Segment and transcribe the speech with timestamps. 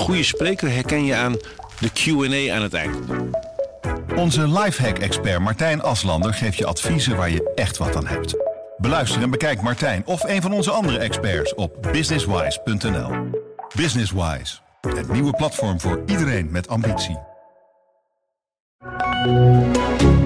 [0.00, 1.36] goede spreker herken je aan
[1.78, 2.96] de Q&A aan het eind.
[4.16, 8.34] Onze lifehack-expert Martijn Aslander geeft je adviezen waar je echt wat aan hebt.
[8.76, 13.10] Beluister en bekijk Martijn of een van onze andere experts op businesswise.nl.
[13.74, 17.18] Businesswise, het nieuwe platform voor iedereen met ambitie.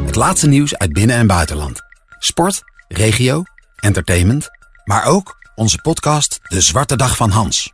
[0.05, 1.83] Het laatste nieuws uit binnen- en buitenland.
[2.19, 3.43] Sport, regio,
[3.77, 4.49] entertainment,
[4.85, 7.73] maar ook onze podcast De Zwarte Dag van Hans.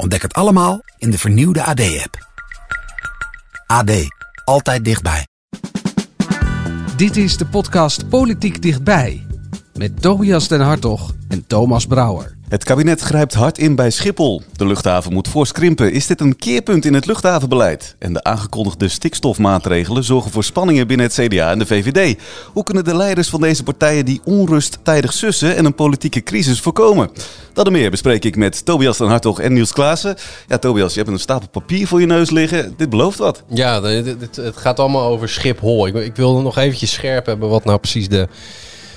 [0.00, 2.28] Ontdek het allemaal in de vernieuwde AD-app.
[3.66, 3.90] AD,
[4.44, 5.26] altijd dichtbij.
[6.96, 9.26] Dit is de podcast Politiek Dichtbij.
[9.74, 12.39] Met Tobias den Hartog en Thomas Brouwer.
[12.50, 14.42] Het kabinet grijpt hard in bij Schiphol.
[14.56, 15.92] De luchthaven moet fors krimpen.
[15.92, 17.96] Is dit een keerpunt in het luchthavenbeleid?
[17.98, 22.18] En de aangekondigde stikstofmaatregelen zorgen voor spanningen binnen het CDA en de VVD.
[22.52, 26.60] Hoe kunnen de leiders van deze partijen die onrust tijdig sussen en een politieke crisis
[26.60, 27.10] voorkomen?
[27.52, 30.16] Dat en meer bespreek ik met Tobias den Hartog en Niels Klaassen.
[30.48, 32.74] Ja, Tobias, je hebt een stapel papier voor je neus liggen.
[32.76, 33.42] Dit belooft wat.
[33.48, 35.86] Ja, het gaat allemaal over Schiphol.
[35.86, 38.28] Ik, ik wilde nog eventjes scherp hebben wat nou precies de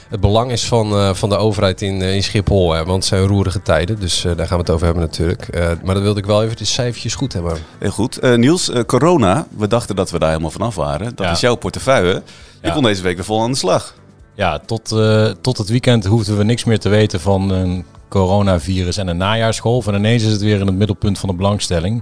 [0.09, 2.71] het belang is van, uh, van de overheid in, uh, in Schiphol.
[2.73, 5.47] Hè, want het zijn roerige tijden, dus uh, daar gaan we het over hebben natuurlijk.
[5.83, 7.57] maar dan wilde ik wel even de cijfertjes goed hebben.
[7.79, 8.21] Heel goed.
[8.37, 11.15] Niels, corona, we dachten dat we daar helemaal vanaf waren.
[11.15, 11.31] Dat Ja.
[11.31, 12.21] is jouw portefeuille.
[12.61, 12.73] Je Ja.
[12.73, 13.95] kon deze week weer vol aan de slag.
[14.35, 18.97] Ja, tot, eh, tot het weekend hoefden we niks meer te weten van een coronavirus
[18.97, 19.87] en een najaarsgolf.
[19.87, 22.01] En ineens is het weer in het middelpunt van de belangstelling.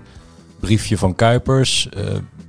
[0.61, 2.03] Briefje van Kuipers, eh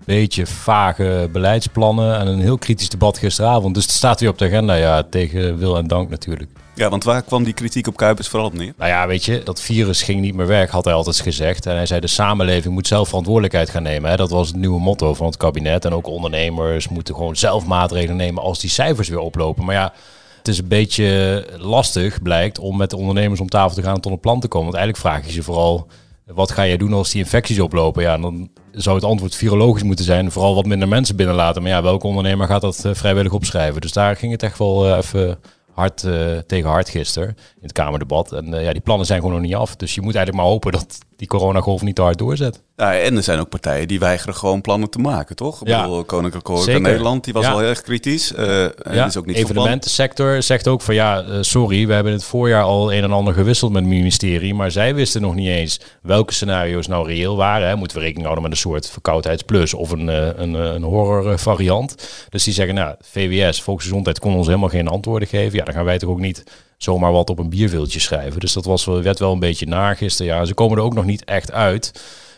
[0.05, 3.75] beetje vage beleidsplannen en een heel kritisch debat gisteravond.
[3.75, 6.51] Dus het staat weer op de agenda, ja, tegen wil en dank natuurlijk.
[6.75, 8.73] Ja, want waar kwam die kritiek op Kuipers vooral op neer?
[8.77, 11.67] Nou ja, weet je, dat virus ging niet meer weg, had hij altijd gezegd.
[11.67, 14.11] En hij zei, de samenleving moet zelf verantwoordelijkheid gaan nemen.
[14.11, 14.17] Hè.
[14.17, 15.85] Dat was het nieuwe motto van het kabinet.
[15.85, 19.65] En ook ondernemers moeten gewoon zelf maatregelen nemen als die cijfers weer oplopen.
[19.65, 19.93] Maar ja,
[20.39, 24.01] het is een beetje lastig, blijkt, om met de ondernemers om tafel te gaan en
[24.01, 24.73] tot een plan te komen.
[24.73, 25.87] Want eigenlijk vraag je ze vooral,
[26.27, 28.03] wat ga jij doen als die infecties oplopen?
[28.03, 30.31] Ja, dan zou het antwoord virologisch moeten zijn.
[30.31, 31.63] Vooral wat minder mensen binnenlaten.
[31.63, 33.81] Maar ja, welke ondernemer gaat dat eh, vrijwillig opschrijven?
[33.81, 35.39] Dus daar ging het echt wel eh, even
[35.73, 38.33] hard eh, tegen hard gisteren in het Kamerdebat.
[38.33, 39.77] En ja, die plannen zijn gewoon nog niet af.
[39.77, 42.63] Dus je moet eigenlijk maar hopen dat die coronagolf niet te hard doorzet.
[42.77, 45.61] Ja, en er zijn ook partijen die weigeren gewoon plannen te maken, toch?
[45.61, 45.81] Ik Ja.
[45.83, 46.89] bedoel, Koninklijke Horeca Zeker.
[46.89, 47.51] Nederland, die was Ja.
[47.53, 48.35] al heel erg kritisch.
[48.35, 52.13] Eh en Ja, is ook niet evenementensector zegt ook van ja, eh, sorry, we hebben
[52.13, 55.35] in het voorjaar al een en ander gewisseld met het ministerie, maar zij wisten nog
[55.35, 57.69] niet eens welke scenario's nou reëel waren.
[57.69, 57.77] Hè.
[57.77, 62.09] Moeten we rekening houden met een soort verkoudheidsplus of een, eh, een, een horror variant.
[62.29, 65.59] Dus die zeggen, nou, VWS, Volksgezondheid, kon ons helemaal geen antwoorden geven.
[65.59, 66.45] Ja, dan gaan wij toch ook niet
[66.77, 68.41] zomaar wat op een bierveeltje schrijven.
[68.41, 70.35] Dus dat was, wel- werd wel een beetje naar gisteren.
[70.35, 71.93] Ja, ze komen er ook nog niet echt uit.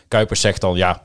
[0.07, 1.03] Kuipers zegt dan, ja,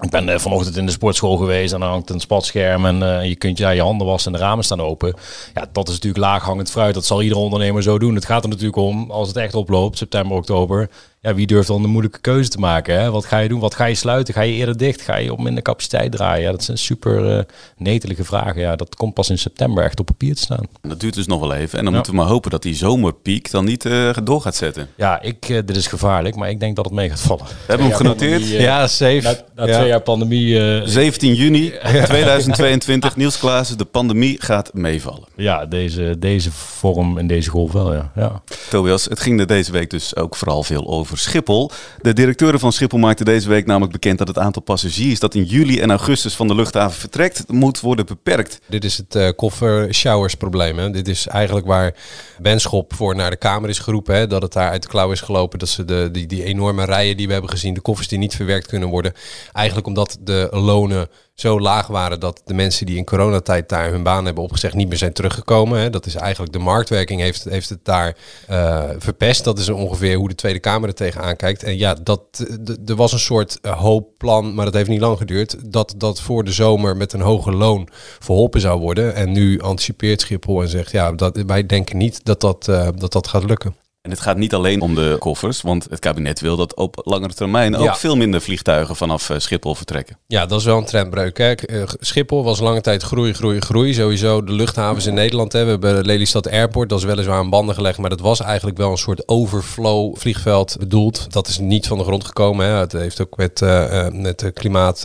[0.00, 3.36] ik ben eh, vanochtend in de sportschool geweest en hangt een spatscherm en eh, je
[3.36, 5.14] kunt ja, je handen wassen en de ramen staan open.
[5.54, 6.94] Ja, dat is natuurlijk laaghangend fruit.
[6.94, 8.14] Dat zal iedere ondernemer zo doen.
[8.14, 10.90] Het gaat er natuurlijk om, als het echt oploopt, september, oktober.
[11.20, 13.00] Ja, wie durft dan de moeilijke keuze te maken?
[13.00, 13.10] Hè?
[13.10, 13.60] Wat ga je doen?
[13.60, 14.34] Wat ga je sluiten?
[14.34, 15.00] Ga je eerder dicht?
[15.00, 16.42] Ga je op minder capaciteit draaien?
[16.44, 17.44] Ja, dat zijn super eh,
[17.76, 18.60] netelige vragen.
[18.60, 20.66] Ja, dat komt pas in september echt op papier te staan.
[20.82, 21.78] En Dat duurt dus nog wel even.
[21.78, 21.98] En dan Ja.
[21.98, 24.88] moeten we maar hopen dat die zomerpiek dan niet eh, door gaat zetten.
[24.96, 27.44] Ja, ik, eh, dit is gevaarlijk, maar ik denk dat het mee gaat vallen.
[27.46, 28.40] We hebben hem genoteerd.
[28.40, 29.20] Pandemie, Ja, safe.
[29.22, 29.76] Na, na Ja.
[29.76, 31.72] twee jaar pandemie eh, 17 juni
[32.04, 33.16] 2022.
[33.16, 35.24] Niels Klaassen, de pandemie gaat meevallen.
[35.36, 38.10] Ja, deze, deze vorm en deze golf wel, ja.
[38.14, 38.42] ja.
[38.70, 41.70] Tobias, het ging er deze week dus ook vooral veel over Schiphol.
[42.00, 45.44] De directeuren van Schiphol maakten deze week namelijk bekend dat het aantal passagiers dat in
[45.44, 48.60] juli en augustus van de luchthaven vertrekt, moet worden beperkt.
[48.68, 50.92] Dit is het eh koffer-showers probleem.
[50.92, 51.94] Dit is eigenlijk waar
[52.38, 54.14] Benschop voor naar de Kamer is geroepen.
[54.14, 55.58] Hè, dat het daar uit de klauw is gelopen.
[55.58, 58.36] Dat ze de, die, die enorme rijen die we hebben gezien, de koffers die niet
[58.36, 59.12] verwerkt kunnen worden.
[59.52, 64.02] Eigenlijk omdat de lonen zo laag waren dat de mensen die in coronatijd daar hun
[64.02, 65.80] baan hebben opgezegd niet meer zijn teruggekomen.
[65.80, 65.90] Hè.
[65.90, 68.16] Dat is eigenlijk de marktwerking heeft, heeft het daar
[68.46, 69.44] eh, verpest.
[69.44, 71.62] Dat is ongeveer hoe de Tweede Kamer er tegenaan kijkt.
[71.62, 72.46] En ja, dat,
[72.86, 75.72] er was een soort eh, hoopplan, maar dat heeft niet lang geduurd.
[75.72, 77.88] Dat dat voor de zomer met een hoger loon
[78.18, 79.14] verholpen zou worden.
[79.14, 83.12] En nu anticipeert Schiphol en zegt, ja, dat, wij denken niet dat dat, eh, dat,
[83.12, 83.74] dat gaat lukken.
[84.06, 87.34] En het gaat niet alleen om de koffers, want het kabinet wil dat op langere
[87.34, 87.96] termijn ook Ja.
[87.96, 90.18] veel minder vliegtuigen vanaf eh, Schiphol vertrekken.
[90.26, 91.34] Ja, dat is wel een trendbreuk.
[91.34, 93.94] Kijk, eh, Schiphol was lange tijd groei, groei, groei.
[93.94, 95.52] Sowieso de luchthavens in Nederland.
[95.52, 95.64] Hè.
[95.64, 97.98] We hebben Lelystad Airport, dat is weliswaar aan banden gelegd.
[97.98, 101.32] Maar dat was eigenlijk wel een soort overflow vliegveld bedoeld.
[101.32, 102.66] Dat is niet van de grond gekomen.
[102.66, 102.72] Hè.
[102.72, 105.04] Het heeft ook met, eh, eh, met de klimaat-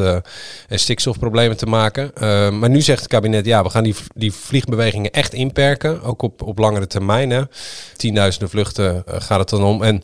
[0.67, 2.11] en stikstofproblemen te maken.
[2.15, 6.03] Eh, maar nu zegt het kabinet, ja, we gaan die, die vliegbewegingen echt inperken.
[6.03, 7.29] Ook op, op langere termijn.
[7.29, 7.41] Hè.
[7.95, 9.83] Tienduizenden vluchten gaat het dan om.
[9.83, 10.03] En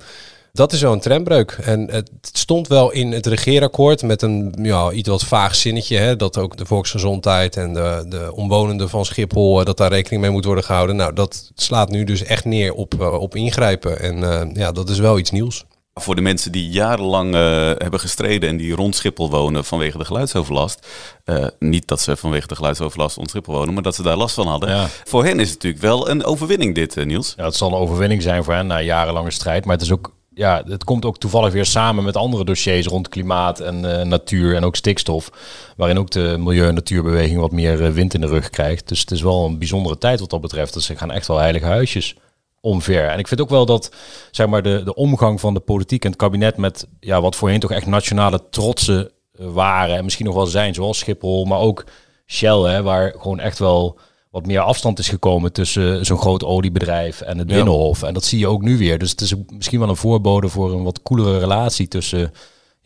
[0.57, 1.51] dat is een trendbreuk.
[1.51, 5.97] En het stond wel in het regeerakkoord met een ja, iets wat vaag zinnetje.
[5.97, 10.21] Hè, dat ook de volksgezondheid en de, de omwonenden van Schiphol, eh, dat daar rekening
[10.21, 10.95] mee moet worden gehouden.
[10.95, 13.99] Nou, dat slaat nu dus echt neer op, eh, op ingrijpen.
[13.99, 15.65] En eh, ja, dat is wel iets nieuws.
[15.99, 17.41] Voor de mensen die jarenlang eh,
[17.77, 20.87] hebben gestreden en die rond Schiphol wonen vanwege de geluidsoverlast.
[21.25, 24.35] eh, niet dat ze vanwege de geluidsoverlast rond Schiphol wonen, maar dat ze daar last
[24.35, 24.69] van hadden.
[24.69, 24.87] Ja.
[25.03, 27.33] Voor hen is het natuurlijk wel een overwinning dit, eh, Niels.
[27.37, 29.65] Ja, het zal een overwinning zijn voor hen na jarenlange strijd.
[29.65, 33.09] Maar het is ook, ja, het komt ook toevallig weer samen met andere dossiers rond
[33.09, 35.29] klimaat en natuur en ook stikstof.
[35.77, 38.87] Waarin ook de milieu- en natuurbeweging wat meer wind in de rug krijgt.
[38.87, 40.73] Dus het is wel een bijzondere tijd wat dat betreft.
[40.73, 42.15] Dus ze gaan echt wel heilige huisjes
[42.61, 43.07] omver.
[43.07, 43.91] En ik vind ook wel dat
[44.31, 47.59] zeg maar, de, de omgang van de politiek en het kabinet met ja, wat voorheen
[47.59, 49.95] toch echt nationale trotsen eh, waren.
[49.95, 51.85] En misschien nog wel zijn, zoals Schiphol, maar ook
[52.25, 53.99] Shell, hè, waar gewoon echt wel
[54.31, 57.55] wat meer afstand is gekomen tussen zo'n groot oliebedrijf en het Ja.
[57.55, 58.03] Binnenhof.
[58.03, 58.97] En dat zie je ook nu weer.
[58.99, 62.31] Dus het is misschien wel een voorbode voor een wat koelere relatie tussen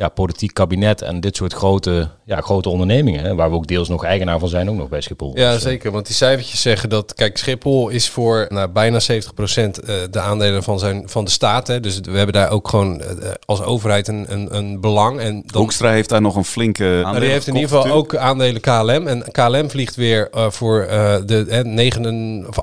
[0.02, 3.24] ja, politiek kabinet en dit soort grote, ja, grote ondernemingen.
[3.24, 5.32] Hè, waar we ook deels nog eigenaar van zijn, ook nog bij Schiphol.
[5.36, 5.92] Ja, Dus, eh, zeker.
[5.92, 10.64] Want die cijfertjes zeggen dat, kijk, Schiphol is voor nou, bijna 70% eh, de aandelen
[10.64, 11.68] van, zijn, van de staat.
[11.68, 11.80] Hè.
[11.80, 15.20] Dus we hebben daar ook gewoon eh, als overheid een, een, een belang.
[15.20, 17.92] En dan, Hoekstra heeft daar nog een flinke nou, aandeel die heeft in ieder geval
[17.92, 19.08] ook aandelen KLM.
[19.08, 22.58] En KLM vliegt weer eh, voor eh, de eh, 9, of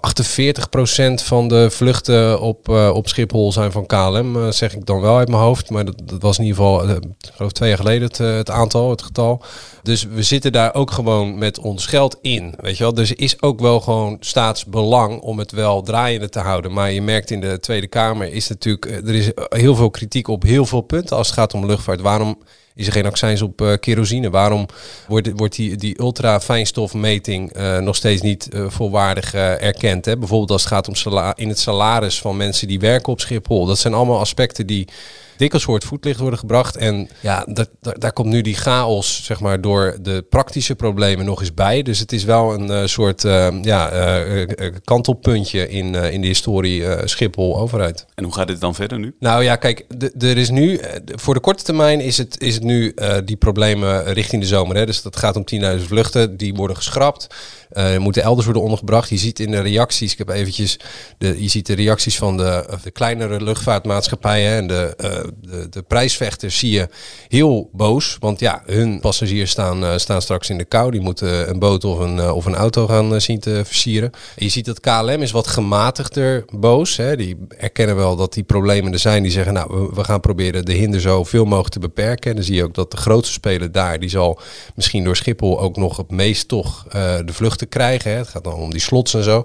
[1.21, 4.53] 48% van de vluchten op, eh, op Schiphol zijn van KLM.
[4.53, 5.71] zeg ik dan wel uit mijn hoofd.
[5.71, 6.87] Maar dat, dat was in ieder geval,
[7.29, 9.43] ik geloof twee jaar geleden het, eh, het aantal, het getal.
[9.89, 12.55] Dus we zitten daar ook gewoon met ons geld in.
[12.61, 12.95] Weet je wel?
[12.95, 16.73] Dus is ook wel gewoon staatsbelang om het wel draaiende te houden.
[16.73, 20.29] Maar je merkt in de Tweede Kamer is natuurlijk, eh, er is heel veel kritiek
[20.29, 22.01] op heel veel punten als het gaat om luchtvaart.
[22.01, 22.39] Waarom
[22.75, 24.31] is er geen accijns op eh, kerosine?
[24.31, 24.67] Waarom
[25.07, 30.05] wordt, wordt die, die ultra-fijnstofmeting nog steeds niet eh, volwaardig erkend?
[30.05, 30.19] Hè?
[30.19, 33.67] Bijvoorbeeld als het gaat om in het salaris van mensen die werken op Schiphol.
[33.67, 34.89] Dat zijn allemaal aspecten die
[35.39, 36.77] dikwijls voor het voetlicht worden gebracht.
[36.77, 41.25] En ja, dat, daar, daar komt nu die chaos, zeg maar, door de praktische problemen
[41.25, 41.83] nog eens bij.
[41.83, 46.27] Dus het is wel een eh, soort eh, ja, eh, kantelpuntje in, eh, in de
[46.27, 48.07] historie eh, Schiphol-overheid.
[48.15, 49.15] En hoe gaat dit dan verder nu?
[49.19, 52.63] Nou ja, kijk, de- er is nu, voor de korte termijn is het, is het
[52.65, 54.77] nu eh, die problemen richting de zomer.
[54.77, 54.87] Hè?
[54.87, 55.45] Dus dat gaat om
[55.79, 57.27] 10.000 vluchten, die worden geschrapt.
[57.69, 59.09] Eh, moeten elders worden ondergebracht.
[59.09, 60.79] Je ziet in de reacties, ik heb eventjes,
[61.19, 65.11] de, je ziet de reacties van de, of de kleinere luchtvaartmaatschappijen en de, eh,
[65.41, 66.89] de, de prijsvechters zie je
[67.29, 68.17] heel boos.
[68.21, 70.91] Want ja, hun passagiers staan, eh, staan straks in de kou.
[70.91, 74.11] Die moeten een boot of een, eh, of een auto gaan eh, zien te versieren.
[74.37, 76.97] En je ziet dat KLM is wat gematigder boos.
[76.97, 77.17] Hè.
[77.17, 79.23] Die erkennen wel dat die problemen er zijn.
[79.23, 82.31] Die zeggen, nou, we, gaan proberen de hinder zo veel mogelijk te beperken.
[82.31, 84.41] En dan zie je ook dat de grootste speler daar, die zal
[84.75, 88.11] misschien door Schiphol ook nog het meest toch de vluchten krijgen.
[88.11, 88.17] Hè.
[88.17, 89.45] Het gaat dan om die slots en zo.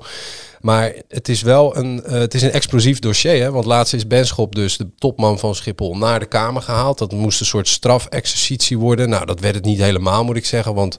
[0.63, 3.41] Maar het is wel een, eh, het is een explosief dossier.
[3.41, 3.51] Hè?
[3.51, 6.97] Want laatst is Benschop, dus de topman van Schiphol, naar de Kamer gehaald.
[6.97, 9.09] Dat moest een soort strafexercitie worden.
[9.09, 10.73] Nou, dat werd het niet helemaal, moet ik zeggen.
[10.73, 10.97] Want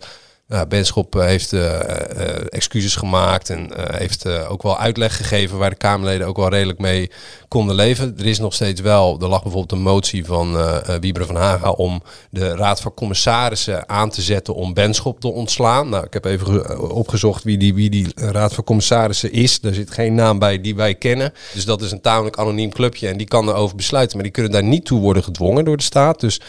[0.49, 5.70] nou, Benschop eh, heeft eh, eh, excuses gemaakt en heeft ook wel uitleg gegeven waar
[5.70, 7.11] de Kamerleden ook wel redelijk mee
[7.49, 8.14] konden leven.
[8.19, 10.56] Er is nog steeds wel, er lag bijvoorbeeld een motie van
[11.00, 15.88] Wieberen van Haga om de Raad van Commissarissen aan te zetten om Benschop te ontslaan.
[15.88, 19.61] Nou, ik heb even ge- opgezocht wie die, wie die Raad van Commissarissen is.
[19.61, 21.32] Daar zit geen naam bij die wij kennen.
[21.52, 24.14] Dus dat is een tamelijk anoniem clubje en die kan erover besluiten.
[24.14, 26.20] Maar die kunnen daar niet toe worden gedwongen door de staat.
[26.20, 26.40] Dus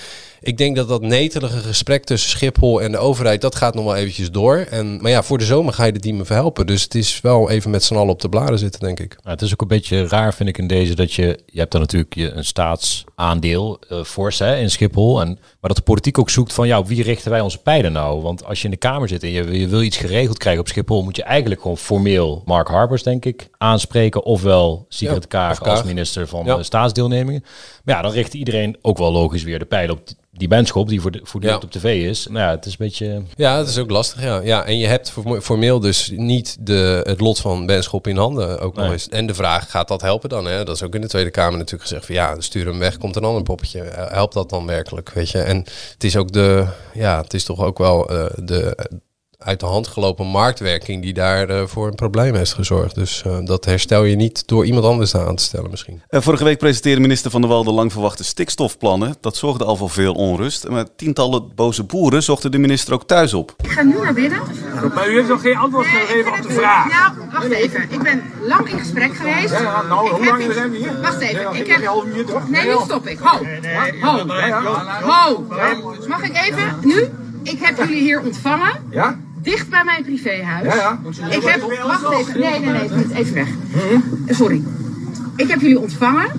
[0.42, 3.95] ik denk dat dat netelige gesprek tussen Schiphol en de overheid, dat gaat nog wel
[3.96, 4.58] eventjes door.
[4.58, 6.68] En, maar ja, voor de zomer ga je de diemen verhelpen.
[6.68, 9.10] Dus het is wel even met z'n allen op de blaren zitten, denk ik.
[9.10, 11.40] Nou, het is ook een beetje raar, vind ik, in deze dat je...
[11.46, 15.22] Je hebt dan natuurlijk je, een staatsaandeel, eh fors hè, in Schiphol.
[15.22, 17.92] En, maar dat de politiek ook zoekt van, ja, op wie richten wij onze pijlen
[17.92, 18.22] nou?
[18.22, 20.68] Want als je in de Kamer zit en je, je wil iets geregeld krijgen op
[20.68, 21.04] Schiphol...
[21.04, 24.24] moet je eigenlijk gewoon formeel Mark Harbers, denk ik, aanspreken.
[24.24, 26.58] Ofwel Sigrid Ja, Kaag als minister van Ja.
[26.58, 27.44] eh, staatsdeelnemingen.
[27.84, 30.88] Maar ja, dan richt iedereen ook wel logisch weer de pijlen op die- benschop...
[30.90, 31.56] die voor de, Ja.
[31.56, 32.28] op tv is.
[32.28, 33.24] Nou ja, het is een beetje...
[33.36, 34.22] Ja, dat is ook lastig.
[34.24, 34.40] Ja.
[34.44, 38.60] Ja, en je hebt form- formeel dus niet de, het lot van Benschop in handen
[38.60, 38.94] ook nog Nee.
[38.94, 39.10] eens.
[39.10, 40.46] En de vraag, gaat dat helpen dan?
[40.46, 40.64] Hè?
[40.66, 43.16] Dat is ook in de Tweede Kamer natuurlijk gezegd van ja, stuur hem weg, komt
[43.16, 43.82] een ander poppetje.
[43.82, 45.40] Eh, Helpt dat dan werkelijk, weet je?
[45.42, 45.58] En
[45.94, 48.78] het is ook de, ja, het is toch ook wel eh, de
[49.46, 52.96] uit de hand gelopen marktwerking die daar eh, voor een probleem heeft gezorgd.
[52.96, 56.02] Dus eh, dat herstel je niet door iemand anders aan te stellen misschien.
[56.08, 59.16] Eh, vorige week presenteerde minister Van der Wal de lang verwachte stikstofplannen.
[59.20, 60.70] Dat zorgde al voor veel onrust.
[60.70, 63.56] Maar tientallen boze boeren zochten de minister ook thuis op.
[63.64, 64.40] Ik ga nu naar binnen.
[64.94, 66.90] Maar u heeft nog geen antwoord gegeven op de vraag.
[66.90, 67.82] Nou, wacht even.
[67.90, 69.60] Ik ben lang in gesprek geweest.
[69.60, 71.02] Ja, nou, hoe lang zijn we hier?
[71.02, 71.56] Wacht even.
[71.56, 72.04] Ik heb...
[72.48, 73.20] Nee, nu stop ik.
[73.20, 73.46] Ho.
[74.02, 74.26] Ho.
[75.02, 75.46] Ho.
[76.08, 76.76] Mag ik even?
[76.82, 77.10] Nu?
[77.44, 78.72] Ik heb jullie hier ontvangen.
[78.90, 79.18] Ja?
[79.46, 80.66] Dicht bij mijn privéhuis.
[80.66, 81.00] Ja, ja.
[81.30, 81.62] Ik heb...
[81.86, 82.40] Wacht even.
[82.40, 83.14] Nee, nee, nee.
[83.14, 83.48] Even weg.
[84.30, 84.64] Sorry.
[85.36, 86.32] Ik heb jullie ontvangen.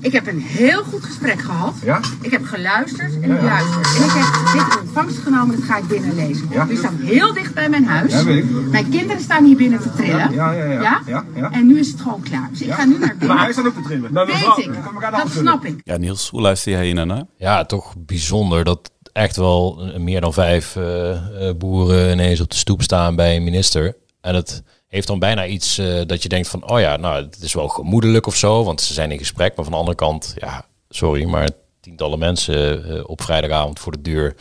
[0.00, 1.74] Ik heb een heel goed gesprek gehad.
[1.76, 1.86] Mhm.
[1.86, 2.00] Ja?
[2.20, 3.96] Ik heb geluisterd en geluisterd.
[3.96, 6.48] En ik heb dit in ontvangst genomen, dat ga ik binnenlezen.
[6.50, 6.62] Ja?
[6.62, 8.12] Jullie staan heel dicht bij mijn huis.
[8.12, 8.50] Ja, weet ik.
[8.70, 10.32] Mijn kinderen staan hier binnen te trillen.
[10.32, 11.02] Ja, ja, ja.
[11.06, 11.50] Ja, ja.
[11.50, 12.48] En nu is het gewoon klaar.
[12.50, 13.36] Dus ik ga nu naar binnen.
[13.36, 14.12] Maar hij staat ook te trillen.
[14.12, 14.70] Weet ik.
[15.10, 15.80] Dat snap ik.
[15.84, 17.24] Ja, Niels, hoe luister jij hier naar?
[17.36, 21.10] Ja, toch bijzonder dat echt wel meer dan vijf eh,
[21.48, 23.96] eh, boeren ineens op de stoep staan bij een minister.
[24.20, 27.42] En het heeft dan bijna iets eh, dat je denkt van, oh ja, nou, het
[27.42, 29.56] is wel gemoedelijk of zo, want ze zijn in gesprek.
[29.56, 31.48] Maar van de andere kant, ja, sorry, maar
[31.80, 34.34] tientallen mensen op vrijdagavond voor de deur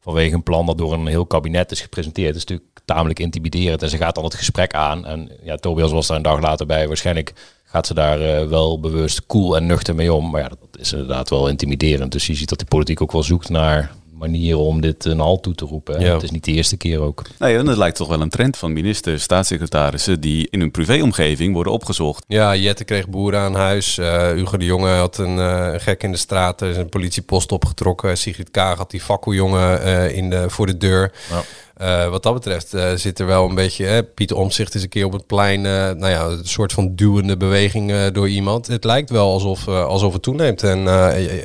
[0.00, 2.34] vanwege een plan dat door een heel kabinet is gepresenteerd.
[2.34, 3.82] is natuurlijk tamelijk intimiderend.
[3.82, 5.06] En ze gaat dan het gesprek aan.
[5.06, 6.86] En ja, Tobias was daar een dag later bij.
[6.86, 7.32] Waarschijnlijk
[7.64, 10.30] gaat ze daar wel bewust cool en nuchter mee om.
[10.30, 12.12] Maar ja, dat is inderdaad wel intimiderend.
[12.12, 15.42] Dus je ziet dat de politiek ook wel zoekt naar manieren om dit een halt
[15.42, 16.00] toe te roepen.
[16.00, 16.12] Ja.
[16.12, 17.22] Het is niet de eerste keer ook.
[17.38, 21.54] Nee, en het lijkt toch wel een trend van ministers, staatssecretarissen die in hun privéomgeving
[21.54, 22.24] worden opgezocht.
[22.28, 23.98] Ja, Jette kreeg boeren aan huis.
[23.98, 26.60] Eh, Hugo de Jonge had een eh, gek in de straat.
[26.60, 28.16] Er is een politiepost opgetrokken.
[28.16, 31.12] Sigrid Kaag had die fakkeljongen eh, in de, voor de deur.
[31.30, 31.42] Ja.
[31.74, 33.84] Eh, wat dat betreft eh, zit er wel een beetje...
[33.84, 35.66] Hè, Pieter Omzicht is een keer op het plein...
[35.66, 38.66] eh, nou ja, een soort van duwende beweging door iemand.
[38.66, 40.62] Het lijkt wel alsof, alsof het toeneemt.
[40.62, 40.86] En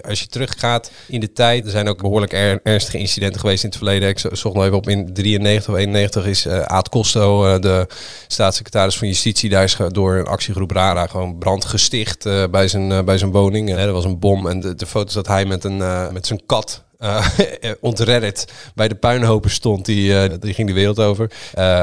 [0.01, 1.65] als je teruggaat in de tijd...
[1.65, 4.09] Er zijn ook behoorlijk er- ernstige incidenten geweest in het verleden.
[4.09, 4.89] Ik zo- zocht nog even op.
[4.89, 7.87] In 93 of 91 is Aad Costo, de
[8.27, 9.49] staatssecretaris van Justitie...
[9.49, 13.69] daar is door een actiegroep RARA gewoon brand gesticht bij, zijn, bij zijn woning.
[13.75, 15.77] Er was een bom en de, de foto's dat hij met, een,
[16.13, 16.83] met zijn kat
[17.61, 21.31] eh ontredderd bij de puinhopen stond, die, eh, die ging de wereld over.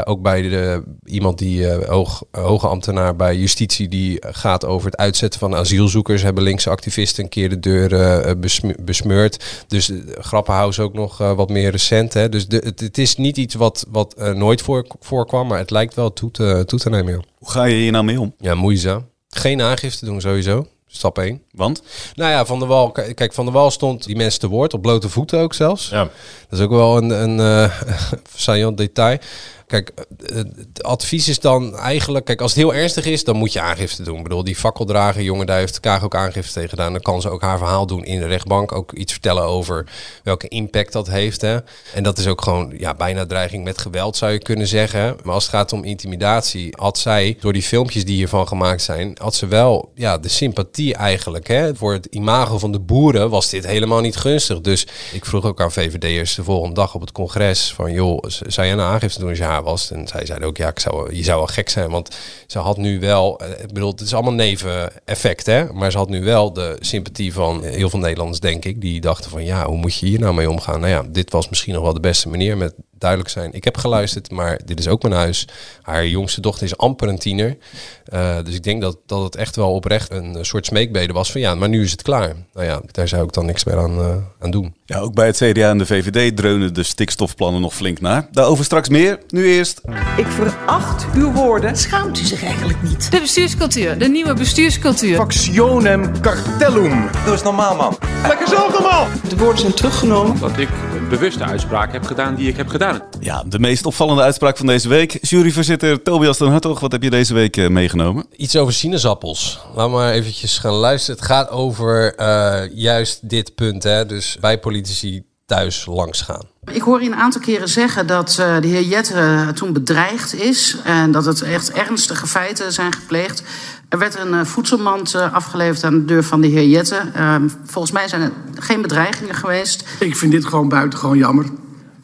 [0.04, 5.40] Ook bij de, iemand die hoog, hoge ambtenaar bij justitie, die gaat over het uitzetten
[5.40, 9.64] van asielzoekers, hebben linkse activisten een keer de deur besm- besmeurd.
[9.68, 12.12] Dus uh, Grappenhuis ook nog wat meer recent.
[12.12, 12.28] Hè?
[12.28, 15.94] Dus de, het, het is niet iets wat, wat nooit voor, voorkwam, maar het lijkt
[15.94, 17.12] wel toe te, toe te nemen.
[17.12, 17.22] joh.
[17.38, 18.34] Hoe ga je hier nou mee om?
[18.38, 19.08] Ja, moeizaam.
[19.28, 20.66] Geen aangifte doen sowieso.
[20.96, 21.42] Stap 1.
[21.50, 21.82] Want?
[22.14, 24.82] Nou ja, Van der Wal, kijk, Van der Wal stond die mensen te woord, op
[24.82, 25.88] blote voeten ook zelfs.
[25.88, 26.02] Ja.
[26.48, 27.70] Dat is ook wel een, een
[28.34, 29.18] saillant detail.
[29.66, 29.92] Kijk,
[30.26, 32.24] eh, het advies is dan eigenlijk...
[32.24, 34.16] Kijk, als het heel ernstig is, dan moet je aangifte doen.
[34.16, 36.92] Ik bedoel, die fakkeldrager, jongen, daar heeft Kaag ook aangifte tegen gedaan.
[36.92, 38.72] Dan kan ze ook haar verhaal doen in de rechtbank.
[38.72, 39.86] Ook iets vertellen over
[40.22, 41.40] welke impact dat heeft.
[41.40, 41.58] Hè.
[41.94, 45.16] En dat is ook gewoon ja, bijna dreiging met geweld, zou je kunnen zeggen.
[45.22, 49.16] Maar als het gaat om intimidatie, had zij, door die filmpjes die hiervan gemaakt zijn...
[49.20, 51.46] had ze wel ja, de sympathie eigenlijk.
[51.46, 51.74] Hè.
[51.74, 54.60] Voor het imago van de boeren was dit helemaal niet gunstig.
[54.60, 57.72] Dus ik vroeg ook aan VVD'ers de volgende dag op het congres...
[57.72, 59.90] van joh, zou jij een aangifte doen als je haar was?
[59.90, 61.90] En zij zeiden ook, ja, ik zou, je zou wel gek zijn.
[61.90, 65.72] Want ze had nu wel, eh, ik bedoel, het is allemaal neveneffect, hè.
[65.72, 68.80] Maar ze had nu wel de sympathie van heel veel Nederlanders, denk ik.
[68.80, 70.80] Die dachten van, ja, hoe moet je hier nou mee omgaan?
[70.80, 73.52] Nou ja, dit was misschien nog wel de beste manier met duidelijk zijn.
[73.52, 75.48] Ik heb geluisterd, maar dit is ook mijn huis.
[75.82, 77.56] Haar jongste dochter is amper een tiener.
[78.04, 81.40] Eh, dus ik denk dat, dat het echt wel oprecht een soort smeekbede was van
[81.40, 82.34] ja, maar nu is het klaar.
[82.54, 84.74] Nou ja, daar zou ik dan niks meer aan, eh, aan doen.
[84.84, 88.28] Ja, ook bij het CDA en de VVD dreunen de stikstofplannen nog flink naar.
[88.30, 89.18] Daarover straks meer.
[89.28, 89.80] Nu eerst.
[90.16, 91.76] Ik veracht uw woorden.
[91.76, 93.10] Schaamt u zich eigenlijk niet?
[93.10, 95.16] De bestuurscultuur, de nieuwe bestuurscultuur.
[95.16, 97.08] Factionem cartellum.
[97.24, 97.98] Doe eens normaal, man.
[98.22, 99.06] Lekker zelf normaal.
[99.28, 100.40] De woorden zijn teruggenomen.
[100.40, 102.95] dat ik een bewuste uitspraak heb gedaan die ik heb gedaan.
[103.20, 105.18] Ja, de meest opvallende uitspraak van deze week.
[105.20, 108.26] Juryvoorzitter Tobias den Hartog, wat heb je deze week eh, meegenomen?
[108.36, 109.60] Iets over sinaasappels.
[109.74, 111.16] Laat maar eventjes gaan luisteren.
[111.20, 113.82] Het gaat over eh, juist dit punt.
[113.82, 114.06] Hè?
[114.06, 116.42] Dus bij politici thuis langs gaan.
[116.72, 120.76] Ik hoor je een aantal keren zeggen dat eh, de heer Jette toen bedreigd is
[120.84, 123.42] en dat het echt ernstige feiten zijn gepleegd.
[123.88, 127.02] Er werd een voedselmand afgeleverd aan de deur van de heer Jette.
[127.14, 129.84] Ehm, volgens mij zijn er geen bedreigingen geweest.
[130.00, 131.46] Ik vind dit gewoon buitengewoon jammer.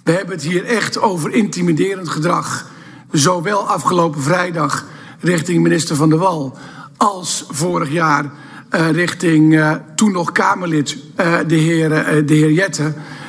[0.02, 2.66] We hebben het hier echt over intimiderend gedrag.
[3.10, 4.84] Zowel afgelopen vrijdag
[5.20, 6.58] richting minister Van der Wal...
[6.96, 8.30] als vorig jaar
[8.68, 11.88] eh, richting eh, toen nog Kamerlid eh, de, heer,
[12.26, 12.82] de heer Jette.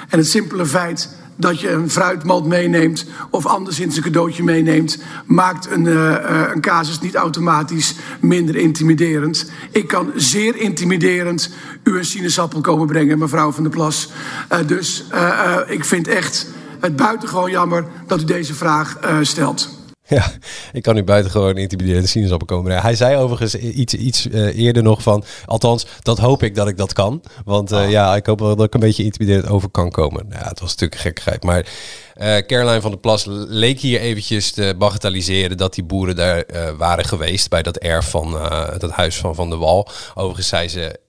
[0.09, 3.05] En het simpele feit dat je een fruitmand meeneemt...
[3.29, 5.03] of anderszins een cadeautje meeneemt...
[5.25, 5.85] maakt een,
[6.51, 9.51] een casus niet automatisch minder intimiderend.
[9.71, 11.49] Ik kan zeer intimiderend
[11.83, 14.09] u een sinaasappel komen brengen, mevrouw Van der Plas.
[14.65, 15.05] Dus
[15.67, 16.47] ik vind echt
[16.83, 19.69] het buitengewoon jammer dat u deze vraag eh, stelt.
[20.07, 20.31] Ja,
[20.71, 22.81] ik kan nu buitengewoon intimiderende sinaasappel komen.
[22.81, 25.23] Hij zei overigens iets, iets eh, eerder nog van...
[25.45, 27.21] Althans, dat hoop ik dat ik dat kan.
[27.45, 30.25] Want eh, ja, ik hoop wel dat ik een beetje intimiderend over kan komen.
[30.27, 31.43] Nou, ja, het was natuurlijk gekkigheid.
[31.43, 31.65] Maar
[32.17, 35.57] Caroline van der Plas leek hier eventjes te bagatelliseren...
[35.57, 39.35] dat die boeren daar eh, waren geweest bij dat erf van eh, dat huis van
[39.35, 39.87] Van der Wal.
[40.13, 40.99] Overigens zei ze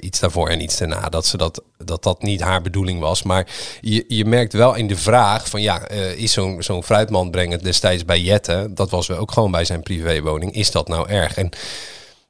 [0.00, 1.08] iets daarvoor en iets daarna...
[1.08, 3.22] dat ze dat, dat, dat niet haar bedoeling was.
[3.22, 3.46] Maar
[3.80, 5.62] je, je merkt wel in de vraag van...
[5.62, 8.70] ja, is zo'n zo'n fruitmand brengen destijds bij Jette...
[8.70, 10.54] dat was wel ook gewoon bij zijn privéwoning.
[10.54, 11.36] Is dat nou erg?
[11.36, 11.50] En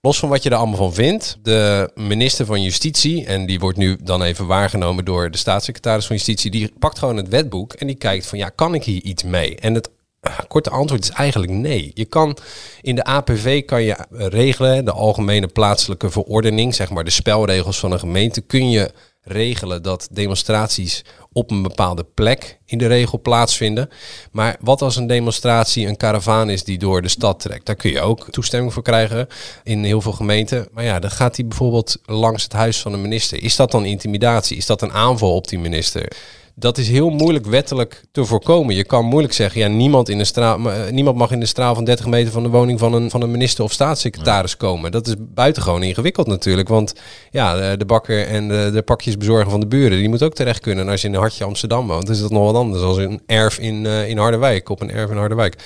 [0.05, 3.79] Los van wat je er allemaal van vindt, de minister van Justitie, en die wordt
[3.79, 7.87] nu dan even waargenomen door de staatssecretaris van Justitie, die pakt gewoon het wetboek en
[7.87, 9.57] die kijkt van ja, kan ik hier iets mee?
[9.57, 9.91] En het
[10.21, 11.91] eh, korte antwoord is eigenlijk nee.
[11.95, 12.37] Je kan
[12.81, 17.93] in de APV kan je regelen, de algemene plaatselijke verordening, zeg maar de spelregels van
[17.93, 18.93] een gemeente, kun je
[19.23, 23.89] regelen dat demonstraties op een bepaalde plek in de regel plaatsvinden.
[24.33, 27.67] Maar wat als een demonstratie een karavaan is die door de stad trekt?
[27.67, 29.27] Daar kun je ook toestemming voor krijgen
[29.63, 30.69] in heel veel gemeenten.
[30.73, 33.43] Maar ja, dan gaat die bijvoorbeeld langs het huis van de minister.
[33.43, 34.57] Is dat dan intimidatie?
[34.57, 36.13] Is dat een aanval op die minister?
[36.55, 38.75] Dat is heel moeilijk wettelijk te voorkomen.
[38.75, 41.75] Je kan moeilijk zeggen, ja, niemand, in de straal, eh, niemand mag in de straal
[41.75, 44.93] van 30 meter van de woning van een, van een minister of staatssecretaris komen.
[44.93, 46.69] Dat is buitengewoon ingewikkeld natuurlijk.
[46.69, 46.95] Want
[47.31, 50.61] ja, de bakker en de, de pakjes bezorgen van de buren, die moet ook terecht
[50.61, 50.85] kunnen.
[50.85, 53.21] En als je in een hartje Amsterdam woont, is dat nog wat anders dan een
[53.27, 55.57] erf in, uh, in Harderwijk, op een erf in Harderwijk.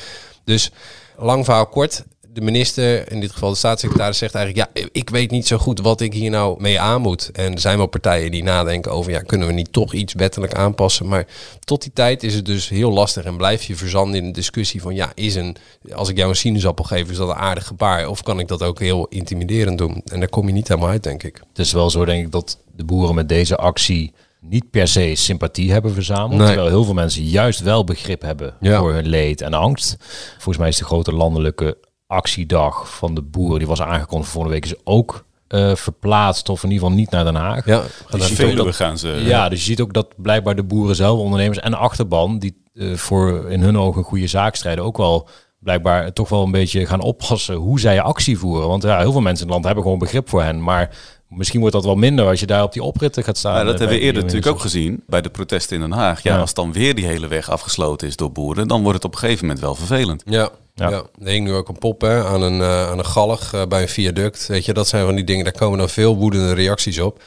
[0.44, 0.70] Dus
[1.18, 2.04] lang verhaal kort
[2.36, 5.80] de minister, in dit geval de staatssecretaris, zegt eigenlijk: Ja, ik weet niet zo goed
[5.80, 7.30] wat ik hier nou mee aan moet.
[7.32, 10.54] En er zijn wel partijen die nadenken over: ja, kunnen we niet toch iets wettelijk
[10.54, 11.08] aanpassen?
[11.08, 11.26] Maar
[11.64, 14.82] tot die tijd is het dus heel lastig en blijf je verzanden in een discussie
[14.82, 15.56] van: ja, is een,
[15.94, 18.08] als ik jou een sinaasappel geef, is dat een aardig gebaar?
[18.08, 20.02] Of kan ik dat ook heel intimiderend doen?
[20.04, 21.40] En daar kom je niet helemaal uit, denk ik.
[21.48, 25.14] Het is wel zo, denk ik, dat de boeren met deze actie niet per se
[25.14, 26.46] sympathie hebben verzameld.
[26.46, 29.96] Terwijl heel veel mensen juist wel begrip hebben voor hun leed en angst.
[30.32, 31.76] Volgens mij is de grote landelijke
[32.06, 36.70] actiedag van de boeren, die was aangekondigd volgende week, is ook uh, verplaatst of in
[36.70, 37.66] ieder geval niet naar Den Haag.
[37.66, 39.08] Ja, dus veel gaan ze.
[39.08, 42.62] Ja, dus je ziet ook dat blijkbaar de boeren zelf, ondernemers en de achterban, die
[42.72, 46.50] uh, voor in hun ogen een goede zaak strijden, ook wel blijkbaar toch wel een
[46.50, 48.68] beetje gaan oppassen hoe zij actie voeren.
[48.68, 50.90] Want ja, heel veel mensen in het land hebben gewoon begrip voor hen, maar
[51.28, 53.56] Misschien wordt dat wel minder als je daar op die opritten gaat staan.
[53.56, 56.22] Ja, dat hebben we eerder natuurlijk ook gezien bij de protesten in Den Haag.
[56.22, 59.12] Ja, als dan weer die hele weg afgesloten is door boeren, dan wordt het op
[59.12, 60.22] een gegeven moment wel vervelend.
[60.26, 60.90] Ja, ja.
[60.90, 63.82] ja, hing nu ook een pop hè, aan, een, uh, aan een galg uh, bij
[63.82, 64.46] een viaduct.
[64.46, 67.22] Weet je, dat zijn van die dingen, daar komen dan veel woedende reacties op.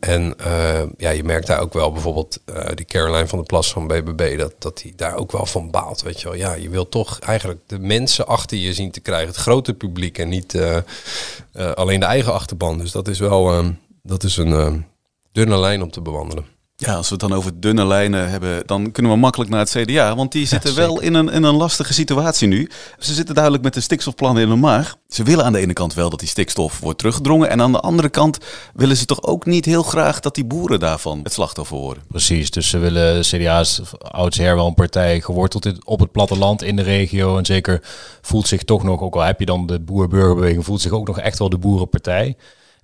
[0.00, 2.40] En uh, ja, je merkt daar ook wel bijvoorbeeld
[2.74, 6.02] die Caroline van der Plas van BBB, dat, dat die daar ook wel van baalt.
[6.02, 9.28] Weet je wel, ja, je wil toch eigenlijk de mensen achter je zien te krijgen,
[9.28, 10.58] het grote publiek en niet
[11.74, 12.78] alleen de eigen achterban.
[12.78, 13.64] Dus dat is wel
[14.02, 14.84] dat is een
[15.32, 16.44] dunne lijn om te bewandelen.
[16.76, 19.70] Ja, als we het dan over dunne lijnen hebben, dan kunnen we makkelijk naar het
[19.70, 20.16] CDA.
[20.16, 22.70] Want die zitten wel in een, in een lastige situatie nu.
[22.98, 24.96] Ze zitten duidelijk met de stikstofplannen in de maag.
[25.08, 27.50] Ze willen aan de ene kant wel dat die stikstof wordt teruggedrongen.
[27.50, 28.38] En aan de andere kant
[28.74, 32.02] willen ze toch ook niet heel graag dat die boeren daarvan het slachtoffer worden.
[32.08, 36.82] Precies, dus ze willen, CDA's oudsher wel een partij geworteld op het platteland in de
[36.82, 37.38] regio.
[37.38, 37.80] En zeker
[38.20, 41.18] voelt zich toch nog, ook al heb je dan de boer-burgerbeweging, voelt zich ook nog
[41.18, 42.36] echt wel de boerenpartij.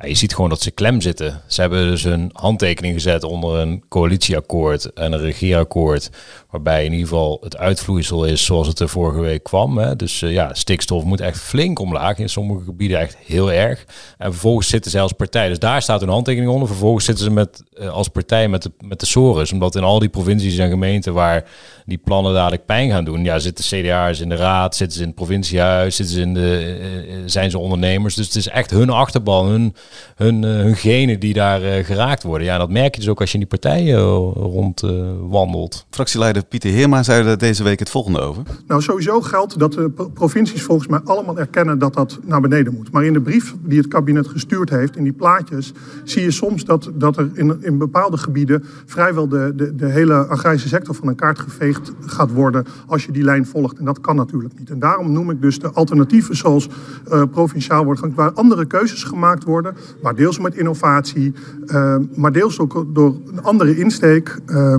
[0.07, 1.43] Je ziet gewoon dat ze klem zitten.
[1.47, 6.11] Ze hebben dus een handtekening gezet onder een coalitieakkoord en een regeerakkoord.
[6.51, 9.79] Waarbij in ieder geval het uitvloeisel is zoals het er vorige week kwam.
[9.79, 9.97] Hè.
[9.97, 12.19] Dus uh, ja, stikstof moet echt flink omlaag.
[12.19, 13.85] In sommige gebieden echt heel erg.
[14.19, 15.49] En vervolgens zitten ze als partij.
[15.49, 16.69] Dus daar staat een handtekening onder.
[16.69, 19.53] Vervolgens zitten ze met, uh, als partij met de, met de SORES.
[19.53, 21.45] Omdat in al die provincies en gemeenten waar
[21.87, 23.25] die plannen dadelijk pijn gaan doen.
[23.25, 26.79] Ja, zitten CDA's in de raad, zitten ze in het provinciehuis, zitten ze in de,
[27.09, 28.15] uh, zijn ze ondernemers.
[28.15, 29.75] Dus het is echt hun achterban, hun,
[30.17, 32.47] hun, hun genen die daar geraakt worden.
[32.47, 33.99] Ja, dat merk je dus ook als je in die partijen
[34.33, 35.87] rondwandelt.
[35.91, 38.43] Fractieleider Pieter Heerma zei er deze week het volgende over.
[38.67, 42.93] Nou, sowieso geldt dat de provincies volgens mij allemaal erkennen dat dat naar beneden moet.
[42.93, 45.73] Maar in de brief die het kabinet gestuurd heeft, in die plaatjes,
[46.05, 50.15] zie je soms dat, dat er in, in bepaalde gebieden vrijwel de, de, de hele
[50.15, 53.79] agrarische sector van een kaart geveegd gaat worden als je die lijn volgt.
[53.79, 54.71] En dat kan natuurlijk niet.
[54.71, 56.69] En daarom noem ik dus de alternatieven zoals
[57.09, 61.33] uh, provinciaal wordt, waar andere keuzes gemaakt worden, maar deels met innovatie,
[61.67, 64.75] uh, maar deels ook door een andere insteek, uh,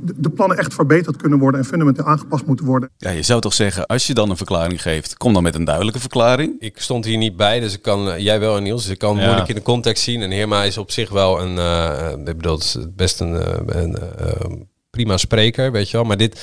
[0.00, 2.90] de plannen echt verbeterd kunnen worden en fundamenteel aangepast moeten worden.
[2.96, 5.64] Ja, je zou toch zeggen, als je dan een verklaring geeft, kom dan met een
[5.64, 6.54] duidelijke verklaring.
[6.58, 9.16] Ik stond hier niet bij, dus ik kan, uh, jij wel Niels, dus ik kan
[9.16, 9.24] ja.
[9.24, 10.22] moeilijk in de context zien.
[10.22, 13.40] En Heerma is op zich wel een, uh, ik bedoel, het is best een, uh,
[13.66, 16.06] een prima spreker, weet je wel.
[16.06, 16.40] Maar dit,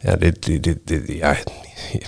[0.00, 1.36] ja, dit, dit, dit, dit ja,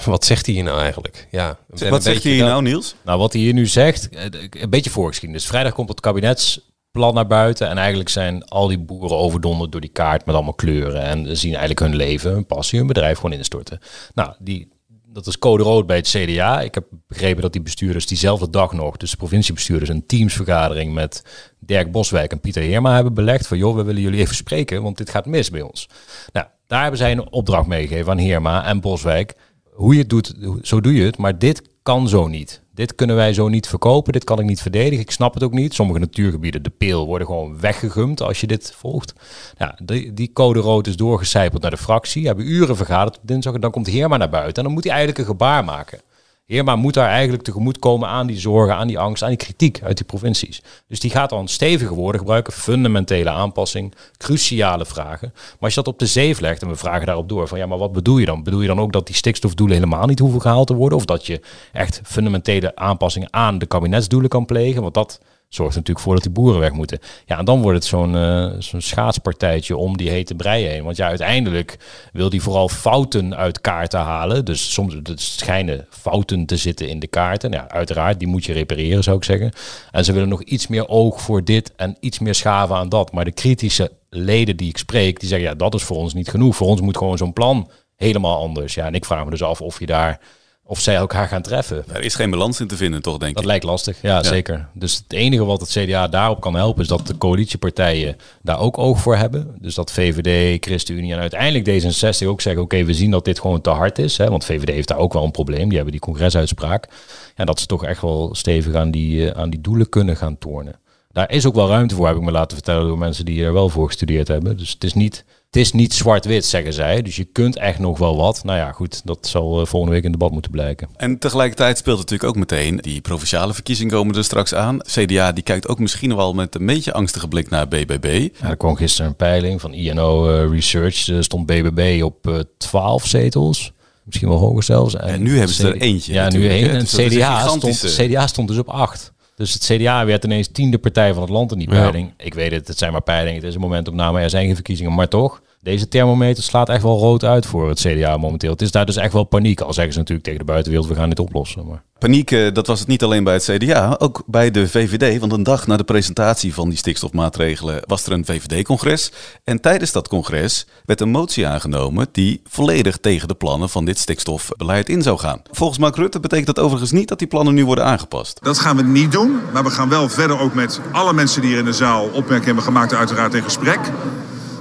[0.04, 1.26] wat zegt hij hier nou eigenlijk?
[1.30, 2.94] Ja, wat zegt hij hier nou, Niels?
[3.04, 4.08] Nou, wat hij hier nu zegt,
[4.50, 5.46] een beetje voorgeschiedenis.
[5.46, 7.68] Vrijdag komt het kabinets plan naar buiten.
[7.68, 11.02] En eigenlijk zijn al die boeren overdonderd door die kaart met allemaal kleuren.
[11.02, 13.78] En zien eigenlijk hun leven, hun passie, hun bedrijf gewoon instorten.
[14.14, 14.68] Nou, die,
[15.14, 16.60] dat is code rood bij het CDA.
[16.60, 21.22] Ik heb begrepen dat die bestuurders diezelfde dag nog, dus de provinciebestuurders, een teamsvergadering met
[21.58, 23.46] Dirk Boswijk en Pieter Heerma hebben belegd.
[23.46, 25.88] Van joh, we willen jullie even spreken, want dit gaat mis bij ons.
[26.32, 29.34] Nou, daar hebben zij een opdracht meegegeven aan Heerma en Boswijk.
[29.70, 32.62] Hoe je het doet, zo doe je het, maar dit kan zo niet.
[32.74, 35.00] Dit kunnen wij zo niet verkopen, dit kan ik niet verdedigen.
[35.04, 35.74] Ik snap het ook niet.
[35.74, 39.14] Sommige natuurgebieden, de peel, worden gewoon weggegumd als je dit volgt.
[39.58, 42.26] Ja, die, die code rood is doorgecijpeld naar de fractie.
[42.26, 44.56] Hebben uren vergaderd op dinsdag en dan komt Heerma naar buiten.
[44.56, 46.00] En dan moet hij eigenlijk een gebaar maken.
[46.46, 49.96] Heerma moet daar eigenlijk tegemoetkomen aan die zorgen, aan die angst, aan die kritiek uit
[49.96, 50.62] die provincies.
[50.88, 55.30] Dus die gaat dan stevige woorden gebruiken, fundamentele aanpassing, cruciale vragen.
[55.34, 57.66] Maar als je dat op de zeef legt en we vragen daarop door van ja,
[57.66, 58.42] maar wat bedoel je dan?
[58.42, 60.98] Bedoel je dan ook dat die stikstofdoelen helemaal niet hoeven gehaald te worden?
[60.98, 61.40] Of dat je
[61.72, 64.82] echt fundamentele aanpassingen aan de kabinetsdoelen kan plegen?
[64.82, 66.98] Want dat zorgt natuurlijk voor dat die boeren weg moeten.
[67.26, 70.84] Ja, en dan wordt het zo'n eh, zo'n schaatspartijtje om die hete brei heen.
[70.84, 71.78] Want ja, uiteindelijk
[72.12, 74.44] wil die vooral fouten uit kaarten halen.
[74.44, 77.50] Dus soms schijnen fouten te zitten in de kaarten.
[77.50, 79.52] Nou, ja, uiteraard, die moet je repareren, zou ik zeggen.
[79.90, 83.12] En ze willen nog iets meer oog voor dit en iets meer schaven aan dat.
[83.12, 86.28] Maar de kritische leden die ik spreek, die zeggen ja, dat is voor ons niet
[86.28, 86.56] genoeg.
[86.56, 88.74] Voor ons moet gewoon zo'n plan helemaal anders.
[88.74, 90.20] Ja, en ik vraag me dus af of je daar
[90.66, 91.84] of zij elkaar gaan treffen.
[91.92, 93.36] Er is geen balans in te vinden, toch, denk ik?
[93.36, 94.68] Dat lijkt lastig, ja, zeker.
[94.72, 96.82] Dus het enige wat het CDA daarop kan helpen...
[96.82, 99.56] is dat de coalitiepartijen daar ook oog voor hebben.
[99.60, 102.62] Dus dat VVD, ChristenUnie en uiteindelijk D66 ook zeggen...
[102.62, 104.16] oké, we zien dat dit gewoon te hard is.
[104.18, 105.64] Hè, want VVD heeft daar ook wel een probleem.
[105.64, 106.88] Die hebben die congresuitspraak.
[107.34, 110.38] En dat ze toch echt wel stevig aan die, eh, aan die doelen kunnen gaan
[110.38, 110.78] tornen.
[111.12, 112.86] Daar is ook wel ruimte voor, heb ik me laten vertellen...
[112.86, 114.56] door mensen die er wel voor gestudeerd hebben.
[114.56, 115.24] Dus het is niet
[115.54, 117.02] het is niet zwart-wit, zeggen zij.
[117.02, 118.44] Dus je kunt echt nog wel wat.
[118.44, 120.88] Nou ja, goed, dat zal uh, volgende week in debat moeten blijken.
[120.96, 124.78] En tegelijkertijd speelt natuurlijk ook meteen die provinciale verkiezingen komen er straks aan.
[124.78, 128.28] CDA die kijkt ook misschien wel met een beetje angstige blik naar BBB.
[128.40, 131.06] Ja, er kwam gisteren een peiling van INO uh, Research.
[131.08, 133.72] Er stond BBB op uh, 12 zetels.
[134.04, 134.96] Misschien wel hoger zelfs.
[134.96, 136.12] En, nu hebben ze er eentje.
[136.12, 136.70] Ja, nu één.
[136.70, 139.12] En dus CDA stond, CDA stond dus op 8.
[139.34, 142.12] Dus het CDA werd ineens tiende partij van het land in die peiling.
[142.16, 142.24] Ja.
[142.24, 144.94] Ik weet het, het zijn maar peilingen, het is een momentopname, er zijn geen verkiezingen,
[144.94, 145.42] maar toch.
[145.64, 148.50] Deze thermometer slaat echt wel rood uit voor het CDA momenteel.
[148.50, 149.60] Het is daar dus echt wel paniek.
[149.60, 151.66] Al zeggen ze natuurlijk tegen de buitenwereld, we gaan dit oplossen.
[151.66, 151.82] Maar...
[151.98, 155.20] Paniek, eh, dat was het niet alleen bij het CDA, ook bij de VVD.
[155.20, 159.12] Want een dag na de presentatie van die stikstofmaatregelen was er een VVD-congres.
[159.44, 163.98] En tijdens dat congres werd een motie aangenomen die volledig tegen de plannen van dit
[163.98, 165.42] stikstofbeleid in zou gaan.
[165.50, 168.38] Volgens Mark Rutte betekent dat overigens niet dat die plannen nu worden aangepast.
[168.42, 171.50] Dat gaan we niet doen, maar we gaan wel verder ook met alle mensen die
[171.50, 173.80] hier in de zaal opmerkingen hebben gemaakt uiteraard in gesprek.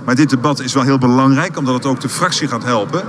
[0.06, 3.04] Maar dit debat is wel heel belangrijk, omdat het ook de fractie gaat helpen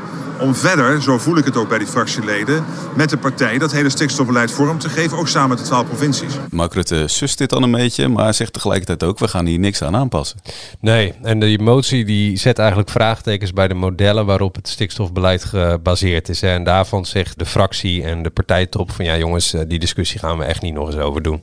[0.45, 2.65] om verder, zo voel ik het ook bij die fractieleden,
[2.97, 6.35] met de partij dat hele stikstofbeleid vorm te geven, ook samen met de twaalf provincies.
[6.51, 9.83] Mark Rutte sust dit dan een beetje, maar zegt tegelijkertijd ook, we gaan hier niks
[9.83, 10.41] aan aanpassen.
[10.81, 16.29] Nee, en die motie die zet eigenlijk vraagtekens bij de modellen waarop het stikstofbeleid gebaseerd
[16.29, 16.43] is.
[16.43, 20.45] En daarvan zegt de fractie en de partijtop van ja jongens, die discussie gaan we
[20.45, 21.41] echt niet nog eens over doen.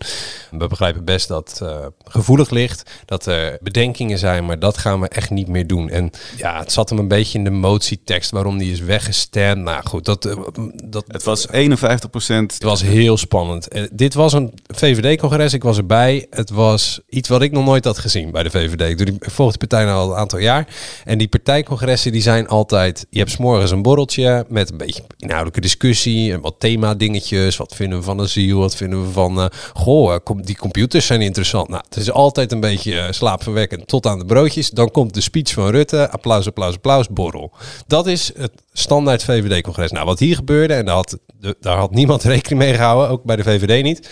[0.52, 5.08] We begrijpen best dat uh, gevoelig ligt, dat er bedenkingen zijn, maar dat gaan we
[5.08, 5.90] echt niet meer doen.
[5.90, 9.64] En ja, het zat hem een beetje in de motietekst waarom die is weggestemd.
[9.64, 10.36] Nou goed, dat,
[10.84, 11.04] dat...
[11.08, 12.54] Het was 51 procent.
[12.54, 13.68] Het was heel spannend.
[13.92, 16.28] Dit was een VVD-congres, ik was erbij.
[16.30, 18.90] Het was iets wat ik nog nooit had gezien bij de VVD.
[18.90, 20.68] Ik, doe die, ik volg de partij nou al een aantal jaar.
[21.06, 23.06] En die partijcongressen die zijn altijd...
[23.10, 26.34] Je hebt s'morgens een borreltje met een beetje inhoudelijke discussie.
[26.34, 27.58] En wat thema-dingetjes.
[27.58, 28.60] Wat vinden we van asiel?
[28.60, 29.40] Wat vinden we van...
[29.40, 31.70] Uh, goh, die computers zijn interessant.
[31.70, 34.70] Nou, het is altijd een beetje uh, slaapverwekkend tot aan de broodjes.
[34.70, 36.10] Dan komt de speech van Rutte.
[36.10, 37.52] Applaus, applaus, applaus, borrel.
[37.88, 39.92] Dat is het standaard VVD-congres.
[39.92, 41.20] Nou, wat hier gebeurde, en daar had,
[41.60, 44.10] daar had niemand rekening mee gehouden, ook bij de VVD niet.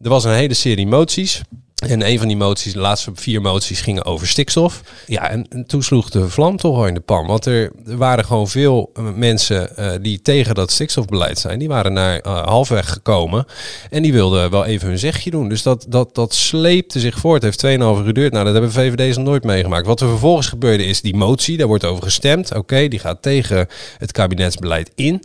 [0.00, 1.42] Er was een hele serie moties.
[1.86, 4.82] En een van die moties, de laatste vier moties, gingen over stikstof.
[5.06, 7.26] Ja, en, en toen sloeg de vlam toch al in de pan.
[7.26, 11.58] Want er, waren gewoon veel mensen uh, die tegen dat stikstofbeleid zijn.
[11.58, 13.46] Die waren naar uh, halfweg gekomen.
[13.90, 15.48] En die wilden wel even hun zegje doen.
[15.48, 17.42] Dus dat, dat, dat sleepte zich voort.
[17.42, 18.32] Het heeft 2,5 uur geduurd.
[18.32, 19.86] Nou, dat hebben VVD's nog nooit meegemaakt.
[19.86, 21.56] Wat er vervolgens gebeurde is die motie.
[21.56, 22.54] Daar wordt over gestemd.
[22.54, 23.66] Oké, die gaat tegen
[23.98, 25.22] het kabinetsbeleid in.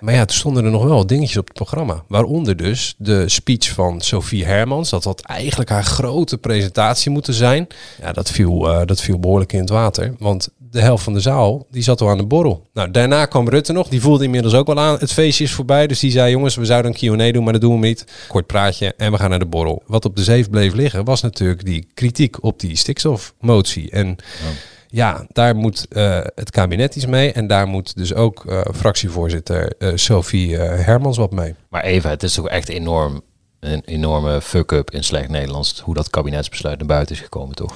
[0.00, 2.04] Maar ja, toen stonden er nog wel dingetjes op het programma.
[2.08, 4.90] Waaronder dus de speech van Sophie Hermans.
[4.90, 7.66] Dat had eigenlijk haar grote presentatie moeten zijn.
[8.00, 10.14] Ja, dat viel, uh, dat viel behoorlijk in het water.
[10.18, 12.66] Want de helft van de zaal, die zat al aan de borrel.
[12.72, 13.88] Nou, daarna kwam Rutte nog.
[13.88, 14.98] Die voelde inmiddels ook wel aan.
[14.98, 15.86] Het feestje is voorbij.
[15.86, 18.04] Dus die zei, jongens, we zouden een Q&A doen, maar dat doen we niet.
[18.28, 19.82] Kort praatje en we gaan naar de borrel.
[19.86, 23.90] Wat op de zeef bleef liggen, was natuurlijk die kritiek op die stikstofmotie.
[23.90, 24.16] En...
[24.88, 27.32] ja, daar moet uh, het kabinet iets mee.
[27.32, 31.54] En daar moet dus ook uh, fractievoorzitter uh, Sophie Hermans wat mee.
[31.68, 33.22] Maar even, het is toch echt enorm
[33.60, 35.80] een enorme fuck-up in slecht Nederlands.
[35.80, 37.74] Hoe dat kabinetsbesluit naar buiten is gekomen, toch?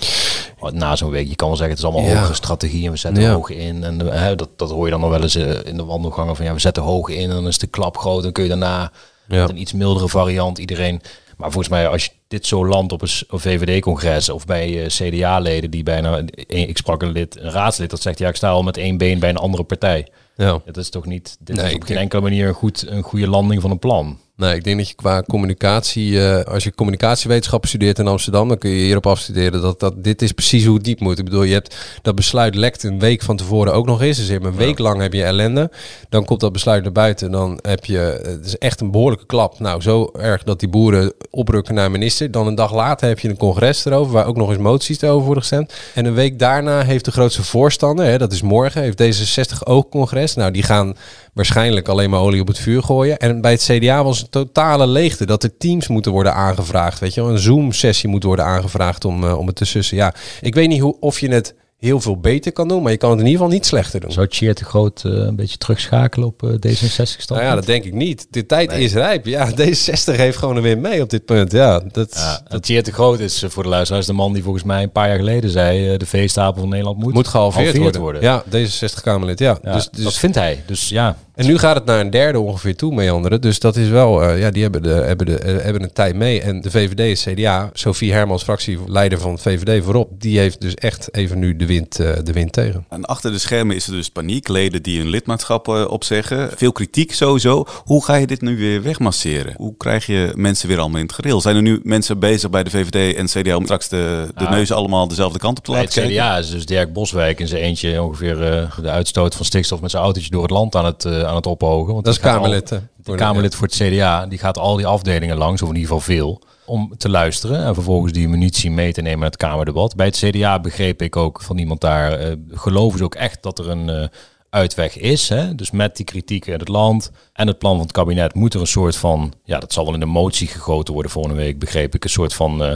[0.73, 2.21] Na zo'n week, je kan wel zeggen, het is allemaal ja.
[2.21, 3.33] hoge strategie en we zetten ja.
[3.33, 3.85] hoog in.
[3.85, 6.53] En hè, dat, dat hoor je dan nog wel eens in de wandelgangen van ja,
[6.53, 8.23] we zetten hoog in en dan is de klap groot.
[8.23, 8.93] Dan kun je daarna
[9.29, 9.41] ja.
[9.41, 11.01] met een iets mildere variant iedereen.
[11.37, 15.71] Maar volgens mij, als je dit zo landt op een, VVD-congres of bij uh, CDA-leden
[15.71, 18.77] die bijna, ik sprak een lid, een raadslid, dat zegt ja, ik sta al met
[18.77, 20.07] één been bij een andere partij.
[20.37, 20.61] Ja.
[20.65, 23.29] Dat is toch niet, dit nee, is op geen enkele manier een, goed, een goede
[23.29, 24.19] landing van een plan.
[24.37, 28.59] Nee, ik denk dat je qua communicatie, eh, als je communicatiewetenschappen studeert in Amsterdam, dan
[28.59, 31.19] kun je hierop afstuderen dat, dat dit is precies hoe het diep moet.
[31.19, 34.17] Ik bedoel, je hebt dat besluit lekt een week van tevoren ook nog eens.
[34.17, 35.71] Dus een week lang heb je ellende.
[36.09, 37.31] Dan komt dat besluit naar buiten.
[37.31, 39.59] Dan heb je, het is echt een behoorlijke klap.
[39.59, 42.31] Nou, zo erg dat die boeren oprukken naar minister.
[42.31, 45.25] Dan een dag later heb je een congres erover, waar ook nog eens moties over
[45.25, 45.75] worden gestemd.
[45.95, 49.91] En een week daarna heeft de grootste voorstander, hè, dat is morgen, heeft D66 ook
[49.91, 50.35] congres.
[50.35, 50.97] Nou, die gaan
[51.33, 53.19] waarschijnlijk alleen maar olie op het vuur gooien.
[53.19, 55.27] En bij het CDA was totale leegte.
[55.27, 56.99] Dat er teams moeten worden aangevraagd.
[56.99, 59.97] Weet je wel, een Zoom-sessie moet worden aangevraagd om, uh, om het te sussen.
[59.97, 62.99] Ja, ik weet niet hoe, of je het heel veel beter kan doen, maar je
[62.99, 64.13] kan het in ieder geval niet slechter doen.
[64.13, 67.29] Zou Cheer te groot uh, een beetje terugschakelen op uh, D66 stand?
[67.29, 68.27] Nou ja, dat denk ik niet.
[68.31, 68.85] De tijd nee.
[68.85, 69.27] is rijp.
[69.27, 71.53] Ja, D66 heeft gewoon een win mee op dit punt.
[71.53, 74.65] Ja, dat, ja, dat Cheer te groot is voor de luisteraars de man die volgens
[74.65, 78.01] mij een paar jaar geleden zei de veestapel van Nederland moet, moet gehalveerd worden.
[78.01, 78.23] worden.
[78.23, 79.39] Ja, D66 Kamerlid.
[79.39, 79.59] Ja.
[79.63, 80.63] ja dus, dus, dat vindt hij.
[80.67, 81.17] Dus ja.
[81.35, 83.41] En nu gaat het naar een derde ongeveer toe meanderen.
[83.41, 86.15] Dus dat is wel, uh, ja, die hebben, de, hebben, de, uh, hebben een tijd
[86.15, 86.41] mee.
[86.41, 90.75] En de VVD en CDA, Sophie Hermans, fractieleider van het VVD voorop, die heeft dus
[90.75, 92.85] echt even nu de wind, uh, de wind tegen.
[92.89, 94.49] En achter de schermen is er dus paniek.
[94.49, 96.51] Leden die hun lidmaatschap opzeggen.
[96.57, 97.67] Veel kritiek sowieso.
[97.85, 99.55] Hoe ga je dit nu weer wegmasseren?
[99.57, 101.41] Hoe krijg je mensen weer allemaal in het gereel?
[101.41, 104.73] Zijn er nu mensen bezig bij de VVD en CDA om straks de, de neus
[104.73, 106.13] allemaal dezelfde kant op te laten kijken?
[106.13, 108.37] CDA is dus Dirk Boswijk in zijn eentje ongeveer
[108.83, 111.93] de uitstoot van stikstof met zijn autootje door het land aan het aan het ophogen.
[111.93, 112.73] Want dat is Kamerlid.
[112.73, 115.91] Al, de Kamerlid voor het CDA, die gaat al die afdelingen langs, of in ieder
[115.91, 119.97] geval veel, om te luisteren en vervolgens die munitie mee te nemen naar het Kamerdebat.
[119.97, 123.59] Bij het CDA begreep ik ook van iemand daar, uh, geloven ze ook echt dat
[123.59, 124.07] er een uh,
[124.51, 125.29] uitweg is.
[125.29, 125.55] Hè?
[125.55, 128.61] Dus met die kritiek in het land en het plan van het kabinet moet er
[128.61, 131.95] een soort van, ja, dat zal wel in de motie gegoten worden volgende week, begreep
[131.95, 132.63] ik, een soort van...
[132.63, 132.73] Uh,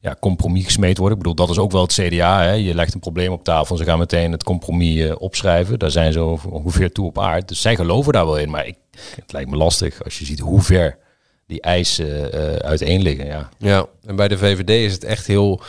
[0.00, 1.18] ja, compromis gesmeed worden.
[1.18, 2.42] Ik bedoel, dat is ook wel het CDA.
[2.42, 2.52] Hè?
[2.52, 5.78] Je legt een probleem op tafel en ze gaan meteen het compromis uh, opschrijven.
[5.78, 7.48] Daar zijn ze ongeveer toe op aard.
[7.48, 8.50] Dus zij geloven daar wel in.
[8.50, 8.76] Maar ik,
[9.14, 10.98] het lijkt me lastig als je ziet hoe ver
[11.46, 13.26] die eisen uh, uiteen liggen.
[13.26, 13.48] Ja.
[13.58, 15.60] ja, en bij de VVD is het echt heel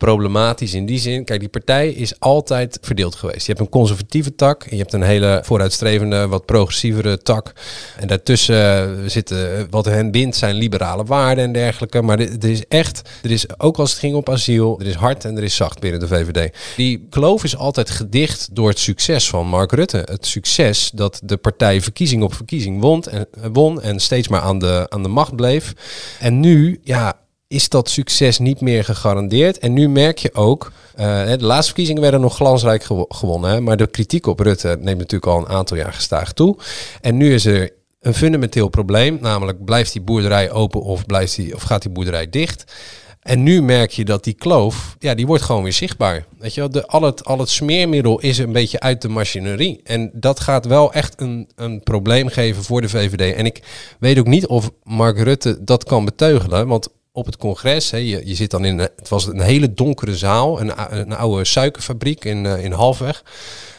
[0.00, 1.24] problematisch in die zin.
[1.24, 3.46] Kijk, die partij is altijd verdeeld geweest.
[3.46, 7.52] Je hebt een conservatieve tak en je hebt een hele vooruitstrevende, wat progressievere tak.
[7.98, 12.02] En daartussen zitten, wat hen bindt, zijn liberale waarden en dergelijke.
[12.02, 15.24] Maar er is echt, er is ook als het ging op asiel, er is hard
[15.24, 16.56] en er is zacht binnen de VVD.
[16.76, 20.02] Die kloof is altijd gedicht door het succes van Mark Rutte.
[20.04, 24.58] Het succes dat de partij verkiezing op verkiezing won en, won en steeds maar aan
[24.58, 25.72] de, aan de macht bleef.
[26.18, 27.18] En nu, ja,
[27.50, 29.58] is dat succes niet meer gegarandeerd.
[29.58, 33.76] En nu merk je ook, uh, de laatste verkiezingen werden nog glansrijk gew gewonnen, maar
[33.76, 36.56] de kritiek op Rutte neemt natuurlijk al een aantal jaar gestaag toe.
[37.00, 41.54] En nu is er een fundamenteel probleem, namelijk blijft die boerderij open of, blijft die,
[41.54, 42.72] of gaat die boerderij dicht?
[43.20, 46.24] En nu merk je dat die kloof, ja, die wordt gewoon weer zichtbaar.
[46.38, 49.80] Weet je wel, al, het, al het smeermiddel is een beetje uit de machinerie.
[49.84, 53.34] En dat gaat wel echt een, een probleem geven voor de VVD.
[53.34, 53.62] En ik
[53.98, 56.66] weet ook niet of Mark Rutte dat kan beteugelen.
[56.66, 56.88] Want
[57.20, 57.90] op het congres.
[57.90, 61.44] Hè, je, je zit dan in, het was een hele donkere zaal, een, een oude
[61.44, 63.22] suikerfabriek in, uh, in Halfweg.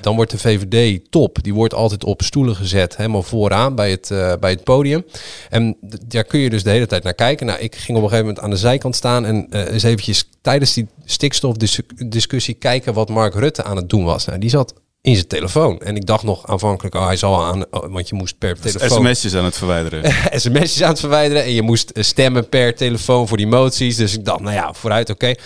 [0.01, 4.09] Dan wordt de VVD top, die wordt altijd op stoelen gezet, helemaal vooraan bij het,
[4.09, 5.05] uh, bij het podium.
[5.49, 5.77] En
[6.07, 7.45] daar kun je dus de hele tijd naar kijken.
[7.45, 10.29] Nou, ik ging op een gegeven moment aan de zijkant staan en uh, eens eventjes
[10.41, 14.25] tijdens die stikstofdiscussie kijken wat Mark Rutte aan het doen was.
[14.25, 15.79] Nou, die zat in zijn telefoon.
[15.79, 19.05] En ik dacht nog aanvankelijk, oh, hij zal aan, oh, want je moest per telefoon...
[19.05, 20.13] sms'jes aan het verwijderen.
[20.39, 23.95] sms'jes aan het verwijderen en je moest stemmen per telefoon voor die moties.
[23.95, 25.25] Dus ik dacht, nou ja, vooruit, oké.
[25.25, 25.37] Okay.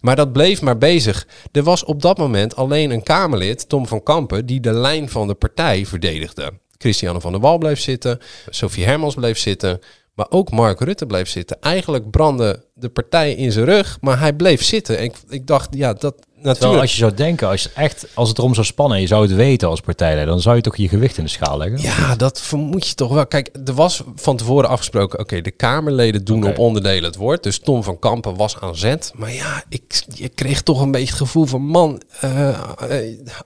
[0.00, 1.26] Maar dat bleef maar bezig.
[1.52, 5.26] Er was op dat moment alleen een Kamerlid, Tom van Kampen, die de lijn van
[5.26, 6.52] de partij verdedigde.
[6.78, 8.18] Christiane van der Wal bleef zitten,
[8.48, 9.80] Sophie Hermans bleef zitten,
[10.14, 11.60] maar ook Mark Rutte bleef zitten.
[11.60, 14.98] Eigenlijk brandde de partij in zijn rug, maar hij bleef zitten.
[14.98, 16.80] En ik, ik dacht, ja, dat, Natuurlijk.
[16.80, 19.22] als je zou denken, als, je echt, als het erom zou spannen en je zou
[19.22, 21.80] het weten als partijleider, dan zou je toch je gewicht in de schaal leggen?
[21.80, 23.26] Ja, dat vermoed je toch wel.
[23.26, 26.50] Kijk, er was van tevoren afgesproken, oké, de Kamerleden doen okay.
[26.50, 27.42] op onderdelen het woord.
[27.42, 29.12] Dus Tom van Kampen was aan zet.
[29.14, 32.56] Maar ja, ik, je kreeg toch een beetje het gevoel van, man, uh, uh,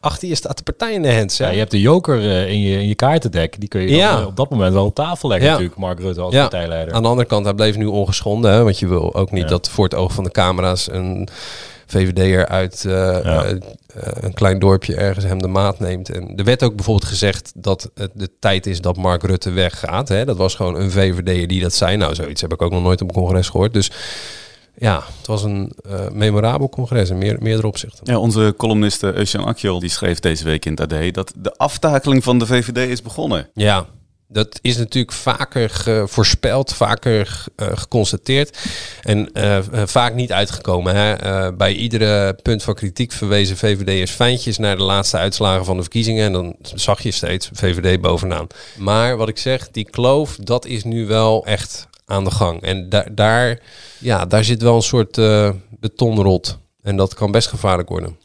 [0.01, 1.37] achter je staat de partij in de hand.
[1.37, 3.61] Ja, je hebt de joker uh, in, je, in je kaartendek.
[3.61, 4.17] Die kun je ja.
[4.17, 5.53] dan, op dat moment wel op tafel leggen ja.
[5.53, 6.41] natuurlijk, Mark Rutte als ja.
[6.41, 6.95] partijleider.
[6.95, 8.53] Aan de andere kant, hij bleef nu ongeschonden.
[8.53, 11.29] Hè, want je wil ook niet dat voor het oog van de camera's een
[11.87, 13.45] VVD'er uit uh, ja.
[13.47, 13.59] uh,
[14.21, 16.11] een klein dorpje ergens hem de maat neemt.
[16.11, 20.09] En er werd ook bijvoorbeeld gezegd dat het de tijd is dat Mark Rutte weggaat.
[20.09, 20.25] Hè?
[20.25, 21.97] Dat was gewoon een VVD'er die dat zei.
[21.97, 23.73] Nou, zoiets heb ik ook nog nooit op een congres gehoord.
[23.73, 23.91] Dus
[24.77, 28.13] ja, het was een uh, memorabel congres in meer, meerdere opzichten.
[28.13, 32.25] Ja, onze columniste Eusjan Akjol die schreef deze week in het AD dat de aftakeling
[32.25, 33.49] van de VVD is begonnen.
[33.55, 33.87] Ja,
[34.29, 35.71] Dat is natuurlijk vaker
[36.09, 38.59] voorspeld, vaker eh, geconstateerd
[39.03, 40.95] en eh, eh, vaak niet uitgekomen.
[40.97, 41.53] Hè?
[41.53, 46.25] Bij iedere punt van kritiek verwezen VVD'ers fijntjes naar de laatste uitslagen van de verkiezingen.
[46.25, 48.47] En dan zag je steeds VVD bovenaan.
[48.77, 52.63] Maar wat ik zeg, die kloof, dat is nu wel echt aan de gang.
[52.63, 53.61] En da daar,
[53.99, 56.59] ja, daar zit wel een soort eh, betonrot.
[56.85, 58.17] En dat kan best gevaarlijk worden.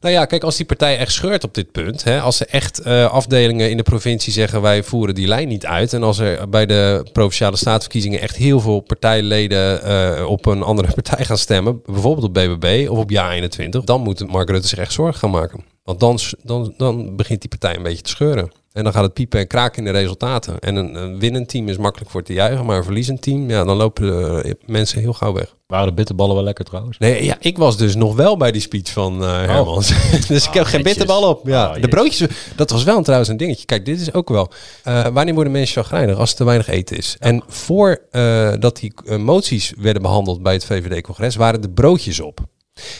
[0.00, 2.78] Nou ja, kijk, als die partij echt scheurt op dit punt, hè, als ze echt
[2.78, 6.48] eh, afdelingen in de provincie zeggen wij voeren die lijn niet uit, en als er
[6.48, 11.80] bij de provinciale staatsverkiezingen echt heel veel partijleden eh, op een andere partij gaan stemmen,
[11.86, 15.64] bijvoorbeeld op BBB of op Ja21, dan moet Mark Rutte zich echt zorgen gaan maken.
[15.84, 18.61] Want dan, dan, dan begint die partij een beetje te scheuren.
[18.72, 20.58] En dan gaat het piepen en kraken in de resultaten.
[20.58, 23.64] En een, een winnend team is makkelijk voor te juichen, maar een verliezend team, ja,
[23.64, 25.54] dan lopen de mensen heel gauw weg.
[25.66, 26.98] Waren de bitterballen wel lekker trouwens?
[26.98, 29.88] Nee, ja, ik was dus nog wel bij die speech van eh Hermans.
[30.28, 30.82] dus ik heb geen netjes.
[30.82, 31.46] bitterbal op.
[31.46, 33.66] Ja, Oh, de broodjes, dat was wel trouwens een dingetje.
[33.66, 34.50] Kijk, dit is ook wel.
[34.82, 37.16] eh, wanneer worden mensen chagrijnig als er te weinig eten is?
[37.18, 42.20] En voor eh, dat die eh, moties werden behandeld bij het VVD-congres, waren de broodjes
[42.20, 42.40] op.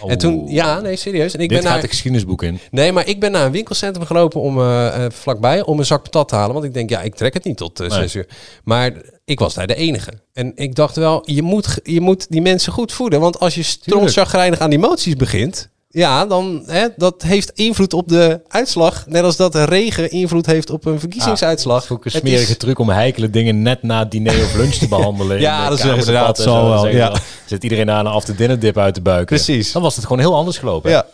[0.06, 1.35] En toen, ja, nee, serieus.
[1.35, 2.58] En ik Dit ben gaat naar, de geschiedenisboek in.
[2.70, 6.02] Nee, maar ik ben naar een winkelcentrum gelopen om eh, eh, vlakbij om een zak
[6.02, 6.52] patat te halen.
[6.52, 7.90] Want ik denk, ja, ik trek het niet tot Nee.
[7.90, 8.26] zes uur.
[8.64, 8.92] Maar
[9.24, 10.12] ik was daar de enige.
[10.32, 13.20] En ik dacht wel, je moet, je moet die mensen goed voeden.
[13.20, 15.70] Want als je strontchagrijnig aan die moties begint...
[15.94, 19.05] Ja, dan hè, dat heeft invloed op de uitslag.
[19.07, 21.90] Net als dat regen invloed heeft op een verkiezingsuitslag.
[21.90, 25.40] Ook een smerige is- truc om heikele dingen net na diner of lunch te behandelen.
[25.40, 26.83] Ja, de dat Kamerdebatten inderdaad, zo.
[26.83, 27.12] wel, ja.
[27.46, 29.26] Zit iedereen aan een after dinner dip uit te buiken.
[29.26, 29.72] Precies.
[29.72, 30.90] Dan was het gewoon heel anders gelopen.
[30.90, 31.07] Ja.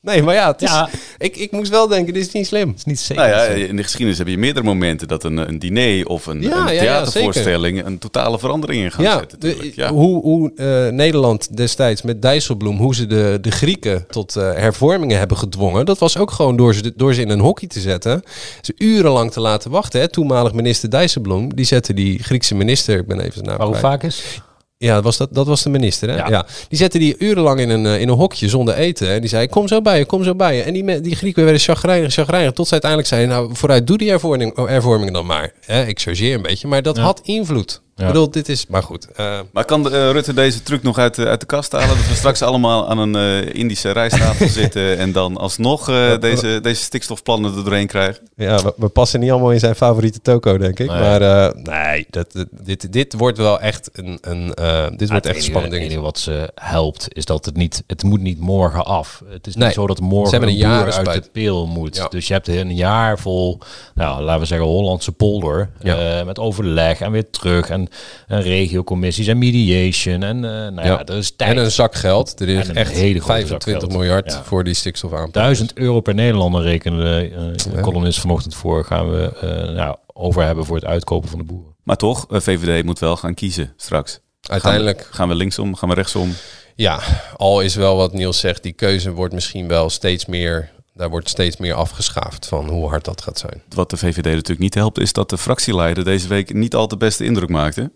[0.00, 0.88] Nee, maar ja, het is, Ja.
[1.18, 2.68] Ik, ik moest wel denken, dit is niet slim.
[2.68, 3.28] Het is niet zeker.
[3.28, 6.42] Nou ja, in de geschiedenis heb je meerdere momenten dat een, een diner of een,
[6.42, 9.40] Ja, een ja, ja, theatervoorstelling een totale verandering in gaat ja, zetten.
[9.40, 9.90] de- ja.
[9.90, 15.18] hoe, hoe eh, Nederland destijds met Dijsselbloem, hoe ze de, de Grieken tot eh, hervormingen
[15.18, 18.22] hebben gedwongen, dat was ook gewoon door ze, door ze in een hockey te zetten.
[18.60, 20.00] Ze urenlang te laten wachten.
[20.00, 20.08] Hè.
[20.08, 23.76] Toenmalig minister Dijsselbloem, die zette die Griekse minister, ik ben even zijn naam Maar hoe
[23.76, 24.40] vaak is?
[24.80, 26.08] Ja, was dat, dat was de minister.
[26.08, 26.16] Hè?
[26.16, 26.28] Ja.
[26.28, 26.46] Ja.
[26.68, 29.08] Die zette die urenlang in een, eh, in een hokje zonder eten.
[29.10, 30.62] En die zei, kom zo bij je, kom zo bij je.
[30.62, 32.52] En die, die Grieken werden chagrijnig, chagrijnig.
[32.52, 35.52] Tot ze uiteindelijk zeiden, nou vooruit, doe die hervorming, oh, hervormingen dan maar.
[35.64, 37.02] Hè, ik chargeer een beetje, maar dat Ja.
[37.02, 37.82] had invloed.
[37.98, 38.06] Ja.
[38.06, 39.12] Ik bedoel, dit is, maar goed.
[39.12, 41.88] eh, Maar kan eh, Rutte deze truc nog uit, de- uit de kast halen?
[41.88, 46.58] Dat we straks allemaal aan een eh, Indische rijsttafel zitten en dan alsnog eh, deze,
[46.62, 48.28] deze stikstofplannen er doorheen krijgen?
[48.36, 50.88] Ja, we, we passen niet allemaal in zijn favoriete toko, denk ik.
[50.90, 50.98] Nee.
[51.00, 55.36] Maar eh, nee, dat, dit, dit wordt wel echt een, een eh, dit wordt echt
[55.36, 55.84] een spannend ding.
[55.84, 59.22] enige wat ze helpt is dat het niet, het moet niet morgen af.
[59.28, 59.66] Het is Nee.
[59.66, 61.96] niet zo dat Ze morgen hebben een een jaar uit de peel moet.
[61.96, 62.08] Ja.
[62.08, 63.58] Dus je hebt een jaar vol,
[63.94, 66.18] nou, laten we zeggen Hollandse polder, Ja.
[66.18, 67.87] eh, met overleg en weer terug en,
[68.26, 71.04] en regiocommissies en mediation en eh, nou ja, Ja.
[71.04, 71.50] er is tijd.
[71.56, 72.40] En een zak geld.
[72.40, 73.92] Er is echt hele grote zak 25 geld.
[73.92, 74.42] miljard Ja.
[74.44, 75.32] voor die stikstofaanpak.
[75.32, 78.84] 1000 euro per Nederlander rekenen de eh, columnist vanochtend voor.
[78.84, 81.74] Gaan we eh, nou, over hebben voor het uitkopen van de boeren.
[81.82, 84.20] Maar toch, VVD moet wel gaan kiezen straks.
[84.42, 84.98] Uiteindelijk.
[85.00, 86.32] Gaan we, gaan we linksom, gaan we rechtsom?
[86.74, 87.00] Ja,
[87.36, 91.28] al is wel wat Niels zegt, die keuze wordt misschien wel steeds meer, daar wordt
[91.28, 93.62] steeds meer afgeschaafd van hoe hard dat gaat zijn.
[93.68, 96.96] Wat de VVD natuurlijk niet helpt, is dat de fractieleider deze week niet al de
[96.96, 97.90] beste indruk maakte.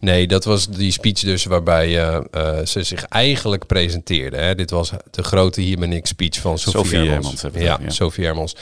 [0.00, 4.36] Nee, dat was die speech dus waarbij eh, eh, ze zich eigenlijk presenteerde.
[4.36, 4.54] Hè.
[4.54, 7.44] Dit was de grote hier ben ik speech van Sofie, Sophie Hermans.
[7.52, 7.78] Ja.
[7.86, 8.56] Sophie Hermans,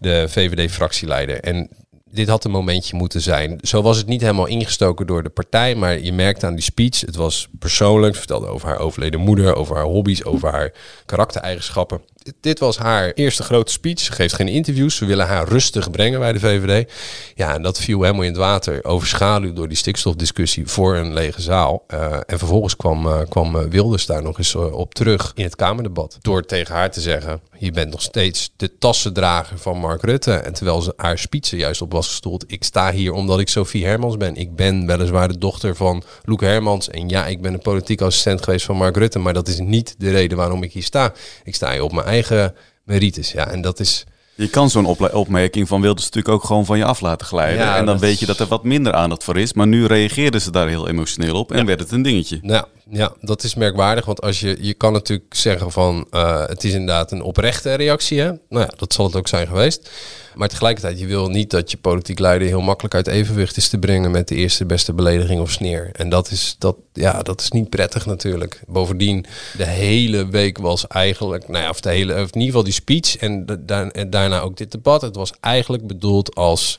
[0.00, 1.40] de VVD-fractieleider.
[1.40, 1.68] En
[2.12, 3.58] dit had een momentje moeten zijn.
[3.62, 7.00] Zo was het niet helemaal ingestoken door de partij, maar je merkte aan die speech,
[7.00, 8.12] het was persoonlijk.
[8.12, 10.72] Ze vertelde over haar overleden moeder, over haar hobby's, over haar
[11.06, 12.00] karaktereigenschappen.
[12.40, 14.00] Dit, was haar eerste grote speech.
[14.00, 14.96] Ze geeft geen interviews.
[14.96, 16.92] Ze willen haar rustig brengen bij de VVD.
[17.34, 18.84] Ja, en dat viel helemaal in het water.
[18.84, 21.84] Overschaduwd door die stikstofdiscussie voor een lege zaal.
[21.86, 25.56] Eh, en vervolgens kwam, eh, kwam eh, Wilders daar nog eens op terug in het
[25.56, 26.18] Kamerdebat.
[26.20, 30.32] Door tegen haar te zeggen, je bent nog steeds de tassendrager van Mark Rutte.
[30.32, 32.44] En terwijl ze haar speech juist op was gestoeld.
[32.46, 34.36] Ik sta hier omdat ik Sophie Hermans ben.
[34.36, 36.88] Ik ben weliswaar de dochter van Loek Hermans.
[36.88, 39.18] En ja, ik ben een politiek assistent geweest van Mark Rutte.
[39.18, 41.12] Maar dat is niet de reden waarom ik hier sta.
[41.44, 43.32] Ik sta hier op mijn eigen merites.
[43.32, 44.04] Ja, en dat is...
[44.34, 47.64] Je kan zo'n opmerking van Wilders natuurlijk ook gewoon van je af laten glijden.
[47.64, 49.52] Ja, en dan weet je dat er wat minder aandacht voor is.
[49.52, 52.38] Maar nu reageerden ze daar heel emotioneel op en werd het een dingetje.
[52.42, 54.04] Nou, ja, dat is merkwaardig.
[54.04, 58.20] Want als je, je kan natuurlijk zeggen van eh, het is inderdaad een oprechte reactie.
[58.20, 58.26] Hè?
[58.48, 59.90] Nou ja, dat zal het ook zijn geweest.
[60.34, 63.78] Maar tegelijkertijd, je wil niet dat je politiek leider heel makkelijk uit evenwicht is te
[63.78, 65.90] brengen met de eerste beste belediging of sneer.
[65.92, 68.62] En dat is, dat, ja, dat is niet prettig natuurlijk.
[68.66, 69.24] Bovendien,
[69.56, 72.72] de hele week was eigenlijk, nou ja, of, de hele, of in ieder geval die
[72.72, 75.02] speech en, da- da- en daarna ook dit debat.
[75.02, 76.78] Het was eigenlijk bedoeld als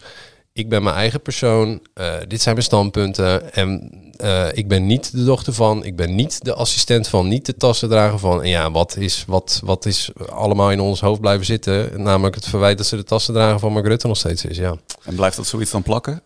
[0.53, 5.11] ik ben mijn eigen persoon, eh, dit zijn mijn standpunten en eh, ik ben niet
[5.11, 8.41] de dochter van, ik ben niet de assistent van, niet de tassendrager van.
[8.43, 12.01] En ja, wat is, wat, wat is allemaal in ons hoofd blijven zitten?
[12.01, 14.75] Namelijk het verwijt dat ze de tassendrager van Mark Rutte nog steeds is, ja.
[15.03, 16.21] En blijft dat zoiets dan plakken?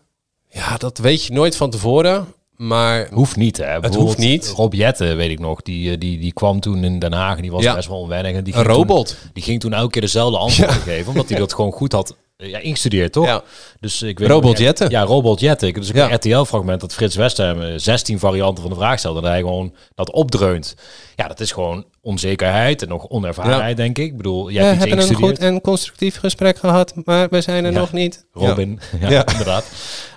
[0.50, 2.26] Ja, dat weet je nooit van tevoren.
[2.56, 3.78] Maar Hoeft niet, hè?
[3.80, 4.48] het hoeft niet.
[4.56, 7.42] Rob Jetten, weet ik nog, die, eh, die, die kwam toen in Den Haag en
[7.42, 7.74] die was Ja.
[7.74, 8.32] best wel onwennig.
[8.34, 9.16] En die Een ging toen- robot.
[9.32, 12.16] die ging toen elke keer dezelfde antwoorden geven, omdat hij dat gewoon goed had
[12.46, 13.24] ja, ingestudeerd, toch?
[13.26, 13.42] Ja.
[13.80, 14.90] Dus ik weet Robot nog- Jetten.
[14.90, 15.72] Ja, Robot Jetten.
[15.72, 16.04] Dus ik Ja.
[16.10, 19.20] een RTL-fragment dat Frits Westham eh, 16 varianten van de vraag stelde.
[19.20, 20.74] En hij gewoon dat opdreunt.
[21.16, 24.04] Ja, dat is gewoon onzekerheid en nog onervarenheid, denk ik.
[24.06, 27.64] Ik bedoel, je we hebt hebben een goed en constructief gesprek gehad, maar we zijn
[27.64, 28.26] er nog niet.
[28.32, 28.80] Robin.
[29.00, 29.26] Ja.
[29.32, 29.64] inderdaad.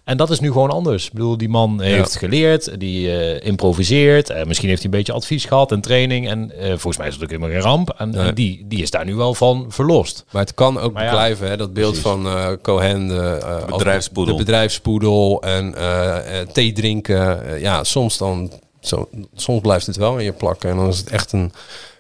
[0.04, 1.06] En dat is nu gewoon anders.
[1.06, 2.20] Ik bedoel, die man heeft Ja.
[2.20, 4.30] geleerd, die eh, improviseert.
[4.30, 6.30] Eh, misschien heeft hij een beetje advies gehad en training.
[6.30, 7.94] En eh, volgens mij is het ook helemaal geen ramp.
[7.98, 10.26] En, die, die is daar nu wel van verlost.
[10.32, 12.10] Maar het kan ook ja, blijven, hè, dat beeld precies.
[12.10, 14.36] van eh Cohen, de, eh, bedrijfspoedel.
[14.38, 17.60] de bedrijfspoedel en eh, eh, thee drinken.
[17.60, 20.70] Ja, soms dan, zo, soms blijft het wel in je plakken.
[20.70, 21.52] En dan is het echt een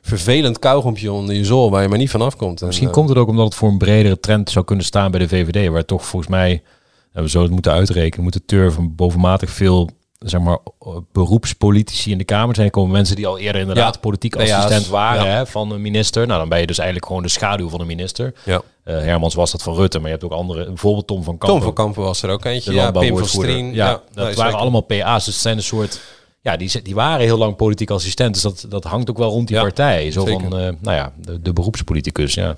[0.02, 2.62] vervelend kauwgompje onder je zool waar je maar niet vanaf komt.
[2.62, 5.20] En, Misschien komt het ook omdat het voor een bredere trend zou kunnen staan bij
[5.20, 5.70] de VVD.
[5.70, 6.62] Waar toch volgens mij,
[7.14, 9.90] en we zullen het moeten uitrekenen, moeten turven bovenmatig veel
[10.26, 10.58] zeg maar,
[11.12, 12.92] beroepspolitici in de Kamer zijn komen.
[12.92, 15.32] Mensen die al eerder inderdaad Ja, politiek assistent waren ja.
[15.32, 16.28] hè, van een minister.
[16.28, 18.34] Nou, dan ben je dus eigenlijk gewoon de schaduw van een minister.
[18.46, 18.62] Ja.
[18.84, 21.58] Eh, Hermans was dat van Rutte, maar je hebt ook andere, bijvoorbeeld Tom van Kampen.
[21.58, 22.70] Tom van Kampen was er ook eentje.
[22.70, 23.28] de Ja, Pim van.
[23.28, 23.74] Strien.
[23.74, 25.26] Ja, dat waren allemaal PA's.
[25.26, 26.02] Dus het zijn een soort...
[26.44, 28.34] Ja, die, die waren heel lang politiek assistent.
[28.34, 30.12] Dus dat, dat hangt ook wel rond die partij.
[30.12, 30.50] Zo zeker.
[30.50, 32.58] van, eh, nou ja, de, de beroepspoliticus, ja.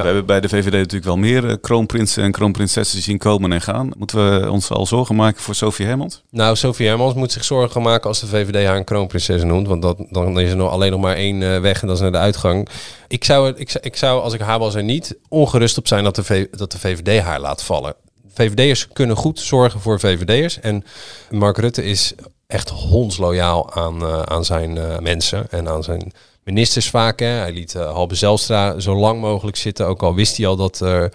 [0.00, 3.60] We hebben bij de VVD natuurlijk wel meer eh, kroonprinsen en kroonprinsessen zien komen en
[3.60, 3.90] gaan.
[3.98, 6.22] Moeten we ons al zorgen maken voor Sophie Hermans?
[6.30, 9.66] Nou, Sophie Hermans moet zich zorgen maken als de VVD haar een kroonprinses noemt.
[9.66, 12.02] Want dat, dan is er nog alleen nog maar één eh, weg en dat is
[12.02, 12.68] naar de uitgang.
[13.08, 16.24] Ik zou, ik, zou- als ik haar was er niet, ongerust op zijn dat de,
[16.24, 17.94] V- dat de VVD haar laat vallen.
[18.34, 20.60] VVD'ers kunnen goed zorgen voor VVD'ers.
[20.60, 20.84] En
[21.30, 22.14] Mark Rutte is
[22.46, 26.12] echt hondsloyaal aan, eh, aan zijn mensen en aan zijn
[26.44, 27.20] ministers vaak.
[27.20, 27.26] Hè.
[27.26, 29.86] Hij liet eh, Halbe Zelstra zo lang mogelijk zitten.
[29.86, 31.10] Ook al wist hij al dat, eh, eh,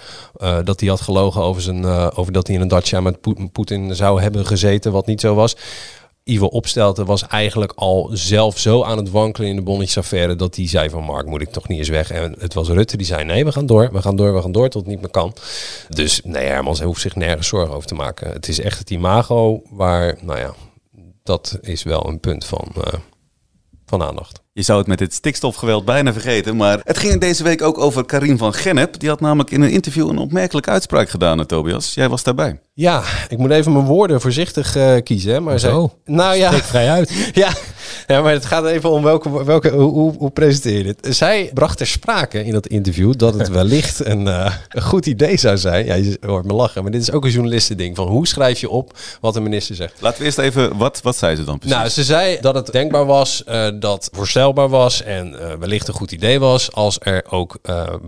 [0.63, 3.95] dat hij had gelogen over, zijn, over dat hij in een dacia met Poet- Poetin
[3.95, 5.55] zou hebben gezeten, wat niet zo was.
[6.23, 10.67] Ivo Opstelten was eigenlijk al zelf zo aan het wankelen in de bonnetjesaffaire dat hij
[10.67, 12.11] zei van Mark moet ik toch niet eens weg.
[12.11, 14.51] En het was Rutte die zei nee we gaan door, we gaan door, we gaan
[14.51, 15.33] door tot het niet meer kan.
[15.89, 18.31] Dus nee Hermans hoeft zich nergens zorgen over te maken.
[18.31, 20.53] Het is echt het imago waar, nou ja,
[21.23, 22.71] dat is wel een punt van,
[23.85, 24.45] van aandacht.
[24.57, 28.05] Je zou het met dit stikstofgeweld bijna vergeten, maar het ging deze week ook over
[28.05, 28.99] Karim van Gennep.
[28.99, 31.93] Die had namelijk in een interview een opmerkelijke uitspraak gedaan, hè, Tobias.
[31.93, 32.59] Jij was daarbij.
[32.73, 35.33] Ja, ik moet even mijn woorden voorzichtig eh, kiezen.
[35.33, 35.91] Hè, maar Zo.
[36.05, 37.11] zij- nou ja, Spreek vrij uit.
[37.33, 37.49] ja,
[38.07, 41.15] ja, maar het gaat even om welke, welke hoe, hoe, presenteer je dit?
[41.15, 45.37] Zij bracht ter sprake in dat interview dat het wellicht een, eh, een goed idee
[45.37, 45.85] zou zijn.
[45.85, 47.95] Ja, je hoort me lachen, maar dit is ook een journalistending.
[47.95, 49.93] Van hoe schrijf je op wat de minister zegt?
[49.99, 51.77] Laten we eerst even, wat, wat zei ze dan precies?
[51.77, 55.93] Nou, ze zei dat het denkbaar was, eh, dat voorstelbaar was en eh, wellicht een
[55.93, 57.59] goed idee was als er ook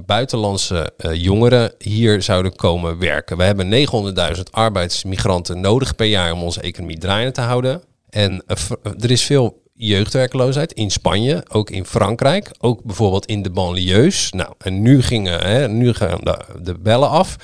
[0.06, 3.38] buitenlandse jongeren hier zouden komen werken.
[3.38, 3.70] We hebben
[4.36, 7.82] 900.000 arbeidsmigranten nodig per jaar om onze economie draaiende te houden.
[8.10, 8.44] En
[9.00, 14.32] er is veel jeugdwerkloosheid in Spanje, ook in Frankrijk, ook bijvoorbeeld in de banlieues.
[14.32, 16.20] Nou, en nu gingen hè, nu gaan
[16.62, 17.36] de, bellen af.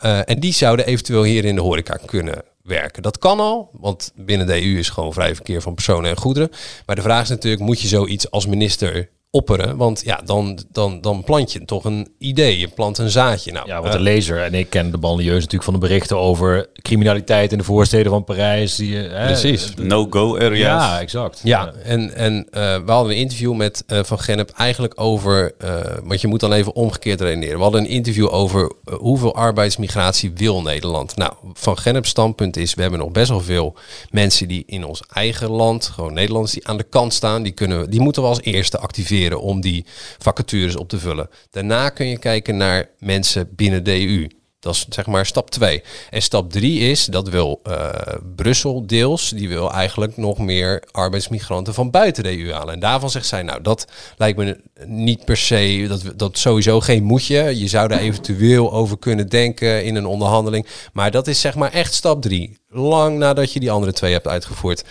[0.00, 3.02] Eh, en die zouden eventueel hier in de horeca kunnen werken.
[3.02, 6.50] Dat kan al, want binnen de EU is gewoon vrij verkeer van personen en goederen.
[6.86, 9.76] Maar de vraag is natuurlijk, moet je zoiets als minister opperen?
[9.76, 13.52] Want ja, dan, dan, dan plant je toch een idee, je plant een zaadje.
[13.52, 16.18] Nou, Ja, want eh, de lezer, en ik ken de banlieues natuurlijk van de berichten
[16.18, 18.76] over criminaliteit in de voorsteden van Parijs.
[18.76, 19.72] Die, eh, hè, Precies.
[19.76, 20.58] No-go areas.
[20.82, 21.40] Ja, exact.
[21.44, 25.70] Ja, en, en eh, we hadden een interview met eh, Van Gennep eigenlijk over, eh,
[26.04, 27.56] want je moet dan even omgekeerd redeneren.
[27.56, 31.16] We hadden een interview over hoeveel arbeidsmigratie wil Nederland.
[31.16, 33.74] Nou, Van Gennep's standpunt is, we hebben nog best wel veel
[34.10, 37.42] mensen die in ons eigen land, gewoon Nederlanders, die aan de kant staan.
[37.42, 39.84] Die, kunnen, we- die moeten we als eerste activeren om die
[40.18, 41.28] vacatures op te vullen.
[41.50, 44.28] Daarna kun je kijken naar mensen binnen de EU.
[44.66, 45.82] Dat is zeg maar stap 2.
[46.10, 47.90] En stap 3 is, dat wil eh,
[48.36, 52.74] Brussel deels, die wil eigenlijk nog meer arbeidsmigranten van buiten de EU halen.
[52.74, 53.86] En daarvan zegt zij, nou dat
[54.16, 57.58] lijkt me niet per se, dat, dat sowieso geen moetje.
[57.58, 60.66] Je zou daar eventueel over kunnen denken in een onderhandeling.
[60.92, 62.58] Maar dat is zeg maar echt stap 3.
[62.68, 64.84] Lang nadat je die andere twee hebt uitgevoerd.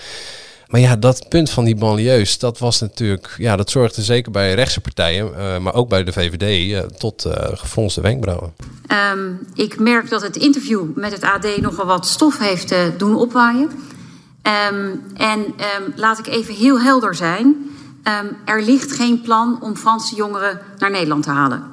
[0.68, 4.53] Maar ja, dat punt van die banlieues, dat was natuurlijk, ja, dat zorgde zeker bij
[4.53, 8.53] rechtse partijen, eh, maar ook bij de VVD, eh, tot eh gefronste wenkbrauwen.
[8.88, 13.70] Ehm, ik merk dat het interview met het AD nogal wat stof heeft doen opwaaien.
[14.41, 17.55] Ehm, en ehm, laat ik even heel helder zijn.
[18.45, 21.63] Er ligt geen plan om Franse jongeren naar Nederland te halen.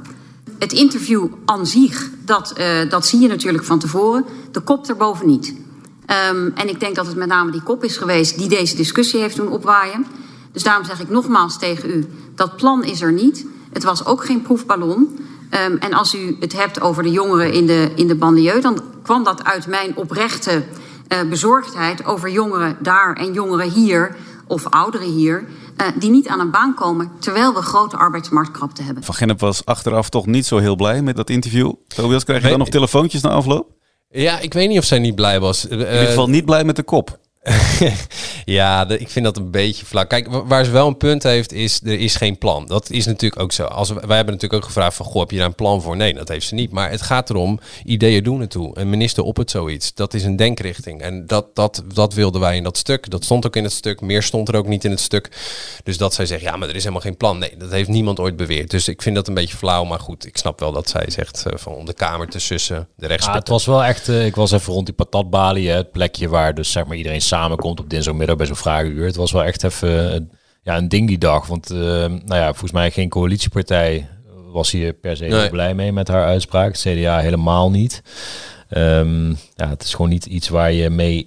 [0.59, 2.55] Het interview aan zich, dat,
[2.88, 4.24] dat zie je natuurlijk van tevoren.
[4.53, 5.55] De kop erboven niet.
[6.07, 9.20] Ehm, en ik denk dat het met name die kop is geweest die deze discussie
[9.20, 10.07] heeft doen opwaaien.
[10.53, 13.46] Dus daarom zeg ik nogmaals tegen u, dat plan is er niet.
[13.72, 15.18] Het was ook geen proefballon.
[15.50, 18.80] Ehm, en als u het hebt over de jongeren in de, in de banlieue, dan
[19.03, 20.64] kwam dat uit mijn oprechte
[21.09, 25.44] eh, bezorgdheid over jongeren daar en jongeren hier of ouderen hier
[25.76, 29.05] eh, die niet aan een baan komen terwijl we grote arbeidsmarktkrapte hebben.
[29.05, 31.72] Van Gennep was achteraf toch niet zo heel blij met dat interview.
[31.86, 33.70] Tobias, krijg je dan nog telefoontjes na afloop?
[34.12, 35.66] Ja, ik weet niet of zij niet blij was.
[35.66, 37.18] In ieder geval niet blij met de kop.
[38.45, 40.07] ja, ik vind dat een beetje flauw.
[40.07, 42.66] Kijk, waar ze wel een punt heeft, is er is geen plan.
[42.66, 43.64] Dat is natuurlijk ook zo.
[43.64, 45.97] Als we, wij hebben natuurlijk ook gevraagd van, goh, heb je daar een plan voor?
[45.97, 46.70] Nee, dat heeft ze niet.
[46.70, 48.78] Maar het gaat erom, ideeën doen toe.
[48.78, 49.95] Een minister op het zoiets.
[49.95, 51.01] Dat is een denkrichting.
[51.01, 53.11] En dat, dat, dat wilden wij in dat stuk.
[53.11, 54.01] Dat stond ook in het stuk.
[54.01, 55.28] Meer stond er ook niet in het stuk.
[55.84, 57.38] Dus dat zij zegt, ja, maar er is helemaal geen plan.
[57.38, 58.70] Nee, dat heeft niemand ooit beweerd.
[58.70, 59.84] Dus ik vind dat een beetje flauw.
[59.84, 62.88] Maar goed, ik snap wel dat zij zegt uh, van om de Kamer te sussen.
[62.97, 63.26] De rechts.
[63.26, 66.72] Het was wel echt, uh, ik was even rond die patatbalie, het plekje waar dus
[66.72, 69.07] zeg maar iedereen samenkomt op dinsdagmiddag bij zo'n vragenuur.
[69.07, 70.30] Het was wel echt even
[70.62, 71.47] ja, een ding die dag.
[71.47, 74.09] Want uh, nou ja, volgens mij geen coalitiepartij
[74.53, 75.51] was hier per se nee.
[75.51, 76.72] blij mee met haar uitspraak.
[76.72, 78.03] CDA helemaal niet.
[78.76, 81.26] Um, ja, het is gewoon niet iets waar je mee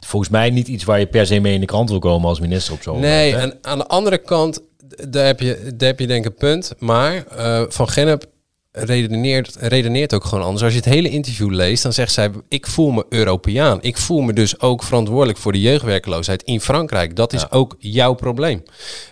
[0.00, 2.40] volgens mij niet iets waar je per se mee in de krant wil komen als
[2.40, 4.60] minister op zo'n Nee, moment, en aan de andere kant,
[5.08, 6.72] daar heb je, daar heb je denk ik een punt.
[6.78, 8.31] Maar uh, Van Gennep
[8.72, 10.62] redeneert, redeneert ook gewoon anders.
[10.62, 13.78] Als je het hele interview leest, dan zegt zij: Ik voel me Europeaan.
[13.82, 17.16] Ik voel me dus ook verantwoordelijk voor de jeugdwerkloosheid in Frankrijk.
[17.16, 17.48] Dat is ja.
[17.50, 18.62] ook jouw probleem.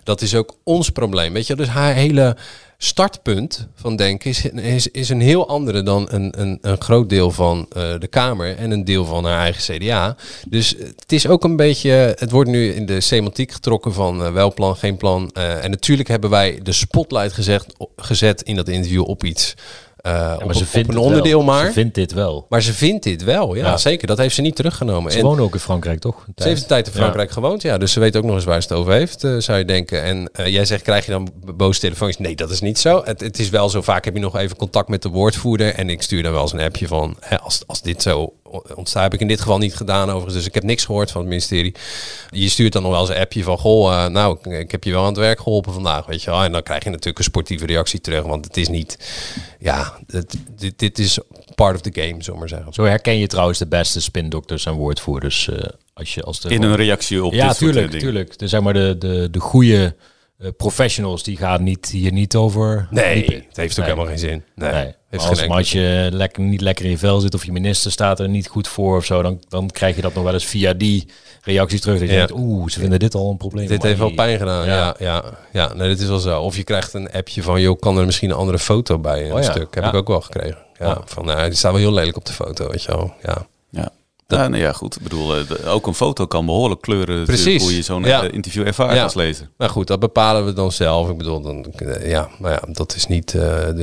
[0.04, 1.32] Dat is ook ons probleem.
[1.32, 2.36] Weet je, dus haar hele
[2.82, 7.30] startpunt van denken is, is, is een heel andere dan een, een, een groot deel
[7.30, 10.16] van uh, de Kamer en een deel van haar eigen CDA.
[10.48, 14.32] Dus het is ook een beetje, het wordt nu in de semantiek getrokken van uh,
[14.32, 15.30] wel plan, geen plan.
[15.36, 17.66] Uh, en natuurlijk hebben wij de spotlight gezegd,
[17.96, 19.54] gezet in dat interview op iets.
[20.06, 21.46] Uh, ja, op, ze vindt op een onderdeel wel.
[21.54, 21.66] maar.
[21.66, 22.46] Ze vindt dit wel.
[22.48, 23.76] Maar ze vindt dit wel, ja, Ja.
[23.76, 24.06] zeker.
[24.06, 25.12] Dat heeft ze niet teruggenomen.
[25.12, 26.26] Ze En- wonen ook in Frankrijk, toch?
[26.36, 26.98] Ze heeft een tijd in Ja.
[26.98, 27.78] Frankrijk gewoond, ja.
[27.78, 30.02] Dus ze weet ook nog eens waar ze het over heeft, eh, zou je denken.
[30.02, 32.26] En eh, jij zegt, krijg je dan boze telefoontjes?
[32.26, 33.02] Nee, dat is niet zo.
[33.04, 35.74] Het, het is wel zo, vaak heb je nog even contact met de woordvoerder.
[35.74, 38.32] En ik stuur dan wel eens een appje van, hè, als, als dit zo
[38.74, 40.34] ontstaat, heb ik in dit geval niet gedaan overigens.
[40.34, 41.74] Dus ik heb niks gehoord van het ministerie.
[42.30, 44.84] Je stuurt dan nog wel eens een appje van, goh, eh, nou, ik, ik heb
[44.84, 46.42] je wel aan het werk geholpen vandaag, weet je wel.
[46.42, 48.98] En dan krijg je natuurlijk een sportieve reactie terug, want het is niet,
[49.58, 51.18] ja, het, dit, dit is
[51.54, 52.72] part of the game, zullen we maar zeggen.
[52.72, 55.48] Zo herken je trouwens de beste spindokters en woordvoerders.
[55.48, 58.38] eh, als je als de In een reactie op Ja, dit soort, tuurlijk, tuurlijk.
[58.38, 59.94] De, zeg maar de, de, de goede
[60.56, 63.34] professionals, die gaan niet, hier niet over Nee, liepen.
[63.48, 64.44] het heeft ook helemaal geen zin.
[64.54, 64.82] Nee, Nee.
[64.82, 67.90] heeft Maar geen als, je lekker, niet lekker in je vel zit of je minister
[67.92, 70.44] staat er niet goed voor of zo, dan, dan krijg je dat nog wel eens
[70.46, 71.08] via die
[71.42, 71.98] reactie terug.
[71.98, 72.26] Dat je Ja.
[72.26, 73.66] denkt, oeh, ze vinden dit al een probleem.
[73.66, 74.66] Dit heeft wel pijn gedaan.
[74.66, 75.74] Ja, ja, ja.
[75.74, 76.40] Nee, dit is wel zo.
[76.40, 79.30] Of je krijgt een appje van, joh, kan er misschien een andere foto bij in
[79.32, 79.74] Oh een ja, stuk?
[79.74, 79.88] Heb ja.
[79.88, 80.58] ik ook wel gekregen.
[80.78, 81.00] Ja, Ja.
[81.04, 83.14] van, nou, die staat wel heel lelijk op de foto, weet je wel.
[83.22, 83.46] Ja.
[83.70, 83.90] Ja.
[84.30, 84.96] Ja, nou ja, goed.
[84.96, 87.62] Ik bedoel, eh, ook een foto kan behoorlijk kleuren Precies.
[87.62, 88.22] hoe je zo'n Ja.
[88.22, 89.02] eh, interview ervaart Ja.
[89.02, 89.48] als lezer.
[89.56, 91.08] Maar goed, dat bepalen we dan zelf.
[91.10, 93.36] Ik bedoel, dan, eh, ja, maar ja, dat is niet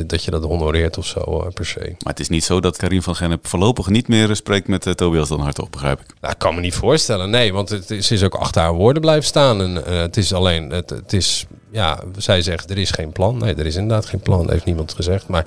[0.07, 1.79] dat je dat honoreert of zo per se.
[1.79, 5.29] Maar het is niet zo dat Karim van Gennep voorlopig niet meer spreekt met Tobias
[5.29, 6.13] dan Hartog, begrijp ik.
[6.21, 7.29] Nou, ik kan me niet voorstellen.
[7.29, 9.61] Nee, want het is, is ook achter haar woorden blijven staan.
[9.61, 13.37] En het is alleen, het, het is, ja, zij zegt er is geen plan.
[13.37, 14.41] Nee, er is inderdaad geen plan.
[14.41, 15.27] Dat heeft niemand gezegd.
[15.27, 15.45] Maar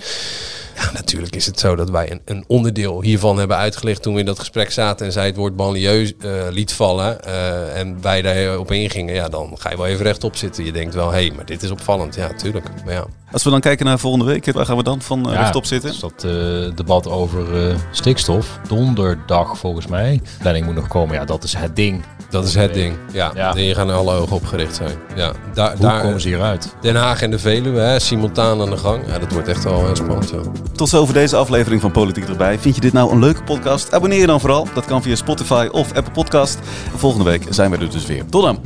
[0.80, 4.20] ja, natuurlijk is het zo dat wij een, een onderdeel hiervan hebben uitgelicht toen we
[4.20, 7.24] in dat gesprek zaten en zij het woord banlieue eh, liet vallen.
[7.24, 9.14] eh, en wij daarop ingingen.
[9.14, 10.64] Ja, dan ga je wel even rechtop zitten.
[10.64, 12.14] Je denkt wel, hé, hey, maar dit is opvallend.
[12.14, 12.66] Ja, tuurlijk.
[12.84, 13.04] Maar ja.
[13.32, 15.64] Als we dan kijken naar volgende week, waar gaan we dan van eh, Ja, rechtop
[15.64, 15.90] zitten?
[15.90, 16.30] Dus dat eh,
[16.76, 20.20] debat over eh, stikstof, donderdag volgens mij.
[20.40, 22.04] Planning moet nog komen, ja, dat is het ding.
[22.30, 22.94] Dat is het ding.
[23.12, 23.54] Ja, Ja.
[23.54, 24.96] hier gaan alle ogen op gericht zijn.
[25.16, 26.74] Ja, daar, Hoe daar, komen ze hieruit?
[26.80, 29.02] Den Haag en de Veluwe, hè, simultaan aan de gang.
[29.06, 30.30] Ja, dat wordt echt wel heel spannend.
[30.30, 30.40] Ja.
[30.72, 32.58] Tot zover deze aflevering van Politiek erbij.
[32.58, 33.94] Vind je dit nou een leuke podcast?
[33.94, 34.68] Abonneer je dan vooral.
[34.74, 36.58] Dat kan via Spotify of Apple Podcast.
[36.92, 38.26] En volgende week zijn we er dus weer.
[38.26, 38.60] Tot dan.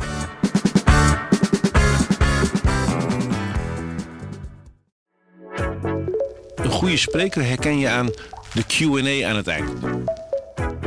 [6.54, 8.10] Een goede spreker herken je aan
[8.52, 9.70] de Q&A aan het eind.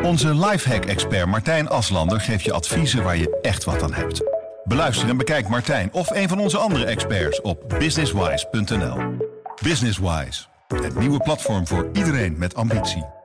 [0.03, 4.21] Onze lifehack-expert Martijn Aslander geeft je adviezen waar je echt wat aan hebt.
[4.63, 8.97] Beluister en bekijk Martijn of een van onze andere experts op businesswise.nl.
[9.63, 13.16] Businesswise, het nieuwe platform voor iedereen met ambitie.